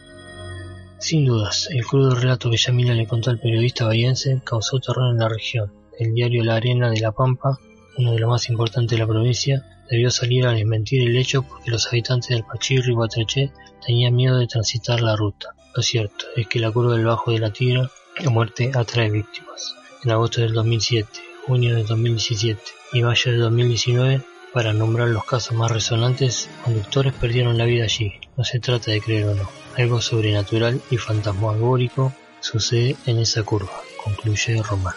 Sin 1.06 1.26
dudas, 1.26 1.68
el 1.70 1.84
crudo 1.84 2.14
relato 2.14 2.48
que 2.48 2.56
Yamila 2.56 2.94
le 2.94 3.06
contó 3.06 3.28
al 3.28 3.38
periodista 3.38 3.84
bahiense 3.84 4.40
causó 4.42 4.80
terror 4.80 5.10
en 5.12 5.18
la 5.18 5.28
región. 5.28 5.70
El 5.98 6.14
diario 6.14 6.42
La 6.42 6.54
Arena 6.54 6.88
de 6.88 6.98
La 6.98 7.12
Pampa, 7.12 7.58
uno 7.98 8.12
de 8.12 8.20
los 8.20 8.30
más 8.30 8.48
importantes 8.48 8.96
de 8.96 9.04
la 9.04 9.06
provincia, 9.06 9.84
debió 9.90 10.10
salir 10.10 10.46
a 10.46 10.52
desmentir 10.52 11.06
el 11.06 11.14
hecho 11.18 11.42
porque 11.42 11.70
los 11.70 11.86
habitantes 11.88 12.30
del 12.30 12.44
Pachirri 12.44 12.92
y 12.92 12.94
Guatraché 12.94 13.52
tenían 13.86 14.16
miedo 14.16 14.38
de 14.38 14.46
transitar 14.46 15.02
la 15.02 15.14
ruta. 15.14 15.50
Lo 15.76 15.82
cierto 15.82 16.24
es 16.36 16.48
que 16.48 16.58
la 16.58 16.70
curva 16.70 16.94
del 16.94 17.04
Bajo 17.04 17.32
de 17.32 17.38
la 17.38 17.52
Tira, 17.52 17.90
la 18.20 18.30
muerte 18.30 18.70
atrae 18.74 19.10
víctimas. 19.10 19.76
En 20.04 20.10
agosto 20.10 20.40
del 20.40 20.54
2007, 20.54 21.06
junio 21.46 21.74
del 21.74 21.86
2017 21.86 22.62
y 22.94 23.02
mayo 23.02 23.30
del 23.30 23.40
2019, 23.42 24.22
para 24.54 24.72
nombrar 24.72 25.08
los 25.08 25.24
casos 25.24 25.56
más 25.58 25.70
resonantes, 25.70 26.48
conductores 26.62 27.12
perdieron 27.12 27.58
la 27.58 27.64
vida 27.64 27.84
allí. 27.84 28.12
No 28.36 28.44
se 28.44 28.60
trata 28.60 28.92
de 28.92 29.00
creer 29.00 29.24
o 29.24 29.34
no. 29.34 29.50
Algo 29.76 30.00
sobrenatural 30.00 30.80
y 30.90 30.96
fantasmagórico 30.96 32.14
sucede 32.38 32.96
en 33.06 33.18
esa 33.18 33.42
curva, 33.42 33.72
concluye 34.04 34.62
Román. 34.62 34.94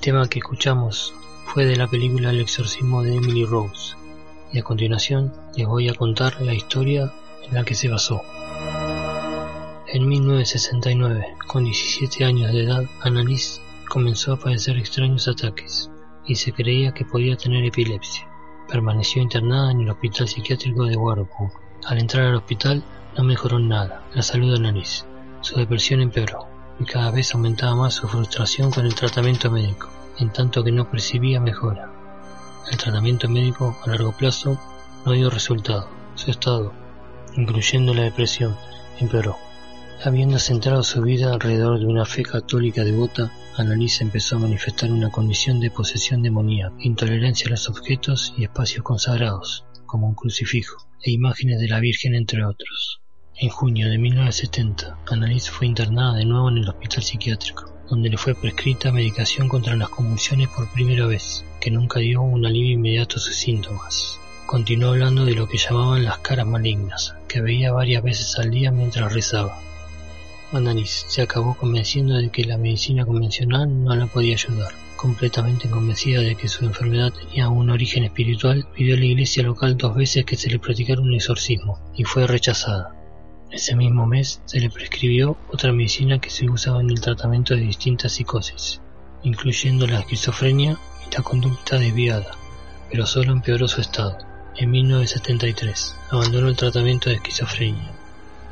El 0.00 0.04
tema 0.04 0.28
que 0.30 0.38
escuchamos 0.38 1.12
fue 1.44 1.66
de 1.66 1.76
la 1.76 1.86
película 1.86 2.30
El 2.30 2.40
exorcismo 2.40 3.02
de 3.02 3.16
Emily 3.16 3.44
Rose 3.44 3.96
y 4.50 4.58
a 4.58 4.62
continuación 4.62 5.30
les 5.54 5.66
voy 5.66 5.90
a 5.90 5.94
contar 5.94 6.40
la 6.40 6.54
historia 6.54 7.12
en 7.46 7.54
la 7.54 7.64
que 7.64 7.74
se 7.74 7.90
basó. 7.90 8.22
En 9.88 10.08
1969, 10.08 11.36
con 11.46 11.64
17 11.64 12.24
años 12.24 12.50
de 12.50 12.64
edad, 12.64 12.84
Annalise 13.02 13.60
comenzó 13.90 14.32
a 14.32 14.38
padecer 14.38 14.78
extraños 14.78 15.28
ataques 15.28 15.90
y 16.24 16.36
se 16.36 16.52
creía 16.52 16.94
que 16.94 17.04
podía 17.04 17.36
tener 17.36 17.62
epilepsia. 17.66 18.26
Permaneció 18.68 19.20
internada 19.20 19.70
en 19.70 19.82
el 19.82 19.90
hospital 19.90 20.28
psiquiátrico 20.28 20.86
de 20.86 20.96
Warburg. 20.96 21.52
Al 21.84 21.98
entrar 21.98 22.24
al 22.24 22.36
hospital 22.36 22.82
no 23.18 23.24
mejoró 23.24 23.58
nada 23.58 24.08
la 24.14 24.22
salud 24.22 24.48
de 24.48 24.56
Annalise. 24.56 25.04
Su 25.42 25.56
depresión 25.56 26.00
empeoró 26.00 26.49
cada 26.84 27.10
vez 27.10 27.34
aumentaba 27.34 27.74
más 27.74 27.94
su 27.94 28.08
frustración 28.08 28.70
con 28.70 28.86
el 28.86 28.94
tratamiento 28.94 29.50
médico, 29.50 29.90
en 30.18 30.32
tanto 30.32 30.64
que 30.64 30.72
no 30.72 30.90
percibía 30.90 31.40
mejora. 31.40 31.90
El 32.70 32.78
tratamiento 32.78 33.28
médico 33.28 33.76
a 33.84 33.90
largo 33.90 34.12
plazo 34.12 34.58
no 35.04 35.12
dio 35.12 35.30
resultado. 35.30 35.88
Su 36.14 36.30
estado, 36.30 36.72
incluyendo 37.36 37.94
la 37.94 38.02
depresión, 38.02 38.56
empeoró. 38.98 39.36
Habiendo 40.02 40.38
centrado 40.38 40.82
su 40.82 41.02
vida 41.02 41.32
alrededor 41.32 41.78
de 41.78 41.86
una 41.86 42.06
fe 42.06 42.22
católica 42.22 42.84
devota, 42.84 43.30
Annalise 43.56 44.04
empezó 44.04 44.36
a 44.36 44.40
manifestar 44.40 44.90
una 44.90 45.10
condición 45.10 45.60
de 45.60 45.70
posesión 45.70 46.22
demoníaca, 46.22 46.74
intolerancia 46.78 47.48
a 47.48 47.50
los 47.50 47.68
objetos 47.68 48.32
y 48.38 48.44
espacios 48.44 48.82
consagrados, 48.82 49.66
como 49.84 50.06
un 50.06 50.14
crucifijo, 50.14 50.86
e 51.02 51.10
imágenes 51.10 51.60
de 51.60 51.68
la 51.68 51.80
Virgen 51.80 52.14
entre 52.14 52.44
otros. 52.44 52.99
En 53.42 53.48
junio 53.48 53.88
de 53.88 53.96
1970, 53.96 54.98
Annalise 55.06 55.50
fue 55.50 55.66
internada 55.66 56.12
de 56.14 56.26
nuevo 56.26 56.50
en 56.50 56.58
el 56.58 56.68
hospital 56.68 57.02
psiquiátrico, 57.02 57.72
donde 57.88 58.10
le 58.10 58.18
fue 58.18 58.34
prescrita 58.34 58.92
medicación 58.92 59.48
contra 59.48 59.74
las 59.76 59.88
convulsiones 59.88 60.48
por 60.48 60.70
primera 60.70 61.06
vez, 61.06 61.42
que 61.58 61.70
nunca 61.70 62.00
dio 62.00 62.20
un 62.20 62.44
alivio 62.44 62.72
inmediato 62.72 63.16
a 63.16 63.20
sus 63.20 63.36
síntomas. 63.36 64.20
Continuó 64.44 64.90
hablando 64.90 65.24
de 65.24 65.32
lo 65.32 65.48
que 65.48 65.56
llamaban 65.56 66.04
las 66.04 66.18
caras 66.18 66.46
malignas, 66.46 67.14
que 67.28 67.40
veía 67.40 67.72
varias 67.72 68.02
veces 68.02 68.38
al 68.38 68.50
día 68.50 68.72
mientras 68.72 69.10
rezaba. 69.10 69.58
Annalise 70.52 71.06
se 71.08 71.22
acabó 71.22 71.56
convenciendo 71.56 72.16
de 72.16 72.28
que 72.28 72.44
la 72.44 72.58
medicina 72.58 73.06
convencional 73.06 73.84
no 73.84 73.96
la 73.96 74.04
podía 74.04 74.34
ayudar. 74.34 74.74
Completamente 74.96 75.70
convencida 75.70 76.20
de 76.20 76.34
que 76.34 76.48
su 76.48 76.66
enfermedad 76.66 77.10
tenía 77.10 77.48
un 77.48 77.70
origen 77.70 78.04
espiritual, 78.04 78.68
pidió 78.76 78.96
a 78.96 78.98
la 78.98 79.06
iglesia 79.06 79.42
local 79.44 79.78
dos 79.78 79.94
veces 79.94 80.26
que 80.26 80.36
se 80.36 80.50
le 80.50 80.58
practicara 80.58 81.00
un 81.00 81.14
exorcismo 81.14 81.78
y 81.96 82.04
fue 82.04 82.26
rechazada. 82.26 82.99
Ese 83.50 83.74
mismo 83.74 84.06
mes 84.06 84.40
se 84.44 84.60
le 84.60 84.70
prescribió 84.70 85.36
otra 85.48 85.72
medicina 85.72 86.20
que 86.20 86.30
se 86.30 86.48
usaba 86.48 86.80
en 86.80 86.90
el 86.90 87.00
tratamiento 87.00 87.54
de 87.54 87.62
distintas 87.62 88.12
psicosis, 88.12 88.80
incluyendo 89.24 89.88
la 89.88 89.98
esquizofrenia 89.98 90.78
y 91.04 91.14
la 91.16 91.22
conducta 91.22 91.76
desviada, 91.76 92.30
pero 92.90 93.06
solo 93.06 93.32
empeoró 93.32 93.66
su 93.66 93.80
estado. 93.80 94.18
En 94.56 94.70
1973 94.70 95.96
abandonó 96.10 96.48
el 96.48 96.56
tratamiento 96.56 97.10
de 97.10 97.16
esquizofrenia 97.16 97.90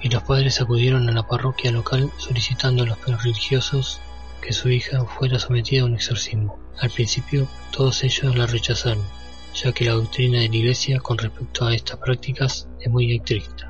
y 0.03 0.09
los 0.09 0.25
padres 0.25 0.61
acudieron 0.61 1.09
a 1.09 1.13
la 1.13 1.27
parroquia 1.27 1.71
local 1.71 2.11
solicitando 2.17 2.83
a 2.83 2.87
los 2.87 3.23
religiosos 3.23 4.01
que 4.43 4.53
su 4.53 4.69
hija 4.69 5.05
fuera 5.05 5.39
sometida 5.39 5.83
a 5.83 5.85
un 5.85 5.95
exorcismo. 5.95 6.59
Al 6.81 6.91
principio 6.91 7.47
todos 7.71 8.03
ellos 8.03 8.35
la 8.35 8.47
rechazaron, 8.47 9.05
ya 9.55 9.71
que 9.71 9.85
la 9.85 9.93
doctrina 9.93 10.41
de 10.41 10.49
la 10.49 10.57
iglesia 10.57 10.99
con 10.99 11.19
respecto 11.19 11.67
a 11.67 11.75
estas 11.75 11.99
prácticas 11.99 12.69
es 12.81 12.91
muy 12.91 13.15
estricta. 13.15 13.68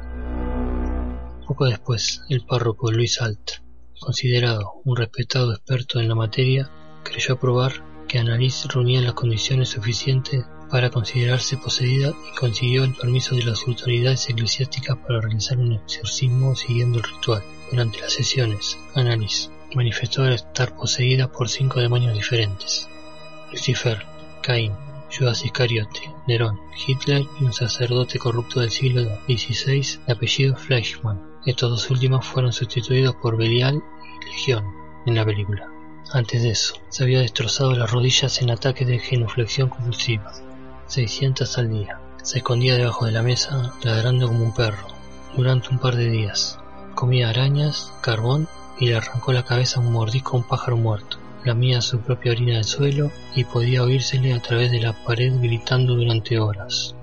Poco 1.49 1.65
después, 1.65 2.21
el 2.29 2.45
párroco 2.45 2.93
Luis 2.93 3.23
Alt, 3.23 3.63
considerado 3.99 4.83
un 4.85 4.99
respetado 4.99 5.55
experto 5.55 5.99
en 5.99 6.07
la 6.07 6.15
materia, 6.15 6.71
creyó 7.03 7.37
aprobar 7.37 7.73
que 8.07 8.19
Annalise 8.19 8.69
reunía 8.69 9.01
las 9.01 9.15
condiciones 9.15 9.71
suficientes 9.71 10.45
para 10.71 10.91
considerarse 10.91 11.57
poseída 11.57 12.11
y 12.11 12.37
consiguió 12.37 12.85
el 12.85 12.95
permiso 12.95 13.35
de 13.35 13.45
las 13.45 13.67
autoridades 13.67 14.29
eclesiásticas 14.29 14.99
para 14.99 15.23
realizar 15.23 15.57
un 15.57 15.73
exorcismo 15.73 16.55
siguiendo 16.55 16.99
el 16.99 17.05
ritual. 17.05 17.43
Durante 17.71 18.03
las 18.03 18.13
sesiones, 18.13 18.77
Annalise 18.95 19.49
manifestó 19.75 20.29
estar 20.29 20.77
poseída 20.77 21.33
por 21.33 21.49
cinco 21.49 21.81
demonios 21.81 22.13
diferentes. 22.13 22.91
Lucifer, 23.51 24.05
Caín, 24.43 24.75
Judas 25.11 25.47
Iscariote, 25.47 26.13
Nerón, 26.27 26.61
Hitler 26.87 27.25
y 27.41 27.45
un 27.45 27.55
sacerdote 27.55 28.19
corrupto 28.19 28.61
del 28.61 28.71
siglo 28.71 29.03
XVI 29.27 30.01
de 30.07 30.13
apellido 30.13 30.55
Fleischmann. 30.55 31.28
Estos 31.47 31.71
dos 31.71 31.91
últimos 31.91 32.27
fueron 32.27 32.53
sustituidos 32.53 33.15
por 33.15 33.37
Belial 33.37 33.83
y 34.23 34.25
Legión 34.27 34.65
en 35.07 35.15
la 35.15 35.25
película. 35.25 35.69
Antes 36.13 36.43
de 36.43 36.51
eso, 36.51 36.75
se 36.89 37.05
había 37.05 37.21
destrozado 37.21 37.75
las 37.75 37.91
rodillas 37.91 38.41
en 38.43 38.51
ataques 38.51 38.87
de 38.87 38.99
genuflexión 38.99 39.69
convulsiva. 39.69 40.33
600 40.87 41.59
al 41.59 41.71
día. 41.71 42.01
Se 42.23 42.39
escondía 42.39 42.77
debajo 42.77 43.07
de 43.07 43.13
la 43.13 43.23
mesa, 43.23 43.73
ladrando 43.83 44.27
como 44.27 44.45
un 44.45 44.55
perro, 44.55 44.87
durante 45.37 45.69
un 45.69 45.79
par 45.79 45.97
de 45.97 46.11
días. 46.11 46.59
Comía 46.95 47.29
arañas, 47.29 47.93
carbón 48.01 48.49
y 48.81 48.87
le 48.87 48.97
arrancó 48.97 49.33
la 49.33 49.45
cabeza 49.45 49.81
un 49.81 49.93
mordisco 49.93 50.37
a 50.37 50.41
un 50.41 50.49
pájaro 50.49 50.77
muerto. 50.77 51.19
Lamía 51.45 51.81
su 51.81 52.01
propia 52.01 52.33
orina 52.33 52.55
del 52.55 52.65
suelo 52.65 53.11
y 53.35 53.45
podía 53.45 53.83
oírsele 53.83 54.35
a 54.35 54.43
través 54.43 54.71
de 54.71 54.81
la 54.81 54.93
pared 54.93 55.33
gritando 55.41 55.95
durante 55.95 56.39
horas. 56.41 56.97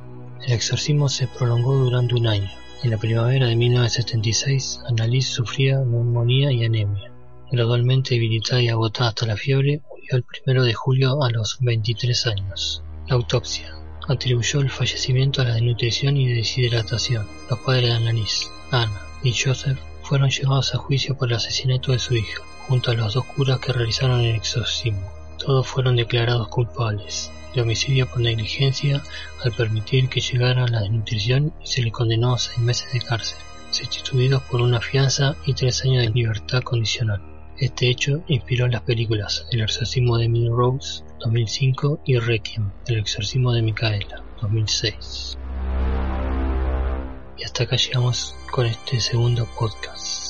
El 0.46 0.54
exorcismo 0.54 1.10
se 1.10 1.28
prolongó 1.28 1.76
durante 1.76 2.16
un 2.16 2.28
año. 2.28 2.52
En 2.86 2.92
la 2.92 3.00
primavera 3.00 3.48
de 3.48 3.56
1976, 3.56 4.82
Annalise 4.88 5.32
sufría 5.32 5.80
neumonía 5.80 6.52
y 6.52 6.66
anemia. 6.66 7.12
Gradualmente 7.52 8.14
debilitada 8.14 8.62
y 8.62 8.70
agotada 8.70 9.10
hasta 9.10 9.26
la 9.26 9.36
fiebre, 9.36 9.82
murió 9.90 10.18
el 10.18 10.22
primero 10.22 10.64
de 10.64 10.76
julio 10.76 11.24
a 11.24 11.32
los 11.32 11.58
23 11.62 12.28
años. 12.28 12.84
La 13.08 13.16
autopsia 13.16 13.74
atribuyó 14.08 14.60
el 14.60 14.70
fallecimiento 14.70 15.42
a 15.42 15.46
la 15.46 15.56
desnutrición 15.56 16.16
y 16.16 16.32
deshidratación. 16.32 17.26
Los 17.50 17.58
padres 17.58 17.86
de 17.86 17.94
Annalise, 17.94 18.50
Anna 18.70 19.02
y 19.24 19.34
Joseph 19.34 19.80
fueron 20.04 20.30
llevados 20.30 20.76
a 20.76 20.78
juicio 20.78 21.18
por 21.18 21.30
el 21.30 21.38
asesinato 21.38 21.92
de 21.92 21.98
su 21.98 22.16
hija, 22.16 22.44
junto 22.68 22.92
a 22.92 22.94
los 22.94 23.16
dos 23.16 23.26
curas 23.26 23.58
que 23.58 23.74
realizaron 23.74 24.22
el 24.22 24.36
exorcismo. 24.36 25.12
Todos 25.44 25.66
fueron 25.66 25.96
declarados 25.96 26.50
culpables 26.50 27.32
de 27.56 27.62
homicidio 27.62 28.08
por 28.08 28.20
negligencia 28.20 29.02
al 29.44 29.52
permitir 29.54 30.10
que 30.10 30.22
llegara 30.22 30.68
la 30.68 30.82
desnutrición 30.82 31.54
y 31.64 31.68
se 31.68 31.82
le 31.82 31.92
condenó 31.92 32.34
a 32.34 32.38
seis 32.38 32.60
meses 32.60 32.92
de 32.94 33.00
cárcel, 33.00 33.38
sustituidos 33.72 34.44
por 34.44 34.62
una 34.62 34.82
fianza 34.82 35.36
y 35.46 35.54
tres 35.54 35.84
años 35.84 36.04
de 36.04 36.10
libertad 36.10 36.62
condicional. 36.62 37.22
Este 37.58 37.90
hecho 37.90 38.22
inspiró 38.28 38.68
las 38.68 38.82
películas 38.82 39.48
El 39.50 39.62
exorcismo 39.62 40.18
de 40.18 40.26
Emily 40.26 40.50
Rose 40.50 41.04
2005 41.22 42.02
y 42.06 42.18
Requiem, 42.18 42.72
El 42.86 43.00
exorcismo 43.00 43.54
de 43.54 43.62
Micaela 43.62 44.22
2006. 44.42 45.38
Y 47.38 47.44
hasta 47.44 47.64
acá 47.64 47.78
llegamos 47.78 48.36
con 48.52 48.66
este 48.66 49.00
segundo 49.00 49.48
podcast. 49.58 50.25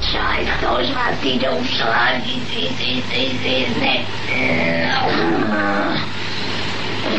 Scheiß 0.00 0.48
durch, 0.62 0.90
was 0.94 1.14
die 1.22 1.38
da 1.38 1.50
umschlagen. 1.50 2.22
Ich 2.24 2.44
seh's 2.48 3.76
nicht. 3.76 4.04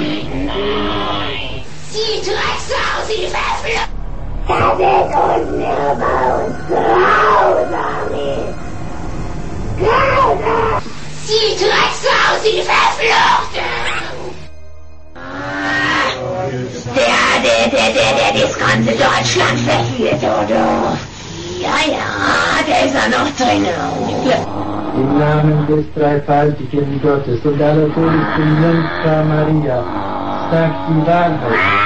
Nein, 0.05 0.45
nein. 0.45 1.61
Sie 1.89 2.21
Drecksau, 2.21 2.89
Sie 3.07 3.27
Pfeffel! 3.27 3.77
Sie 11.25 11.47
Drecksau, 11.57 12.27
Sie 12.43 12.61
Verfluchte! 12.61 13.65
Der, 16.95 17.41
der, 17.43 17.67
der, 17.69 17.89
der, 17.93 18.11
der 18.13 18.41
das 18.41 18.57
ganze 18.59 18.91
Deutschland 18.91 19.59
verführt, 19.59 20.23
oder? 20.23 20.97
Ja, 21.59 21.77
ja, 21.89 22.63
der 22.67 22.85
ist 22.85 22.93
ja 22.93 23.07
noch 23.07 23.35
drin. 23.35 23.65
Ja. 24.29 24.84
Im 24.97 25.19
Namen 25.19 25.67
des 25.67 25.85
dreifaltigen 25.93 27.01
Gottes 27.01 27.39
und 27.45 27.61
aller 27.61 27.93
Todesbringender 27.93 29.23
Maria, 29.25 29.83
sagt 30.49 30.75
die 30.87 31.07
Wahrheit. 31.07 31.84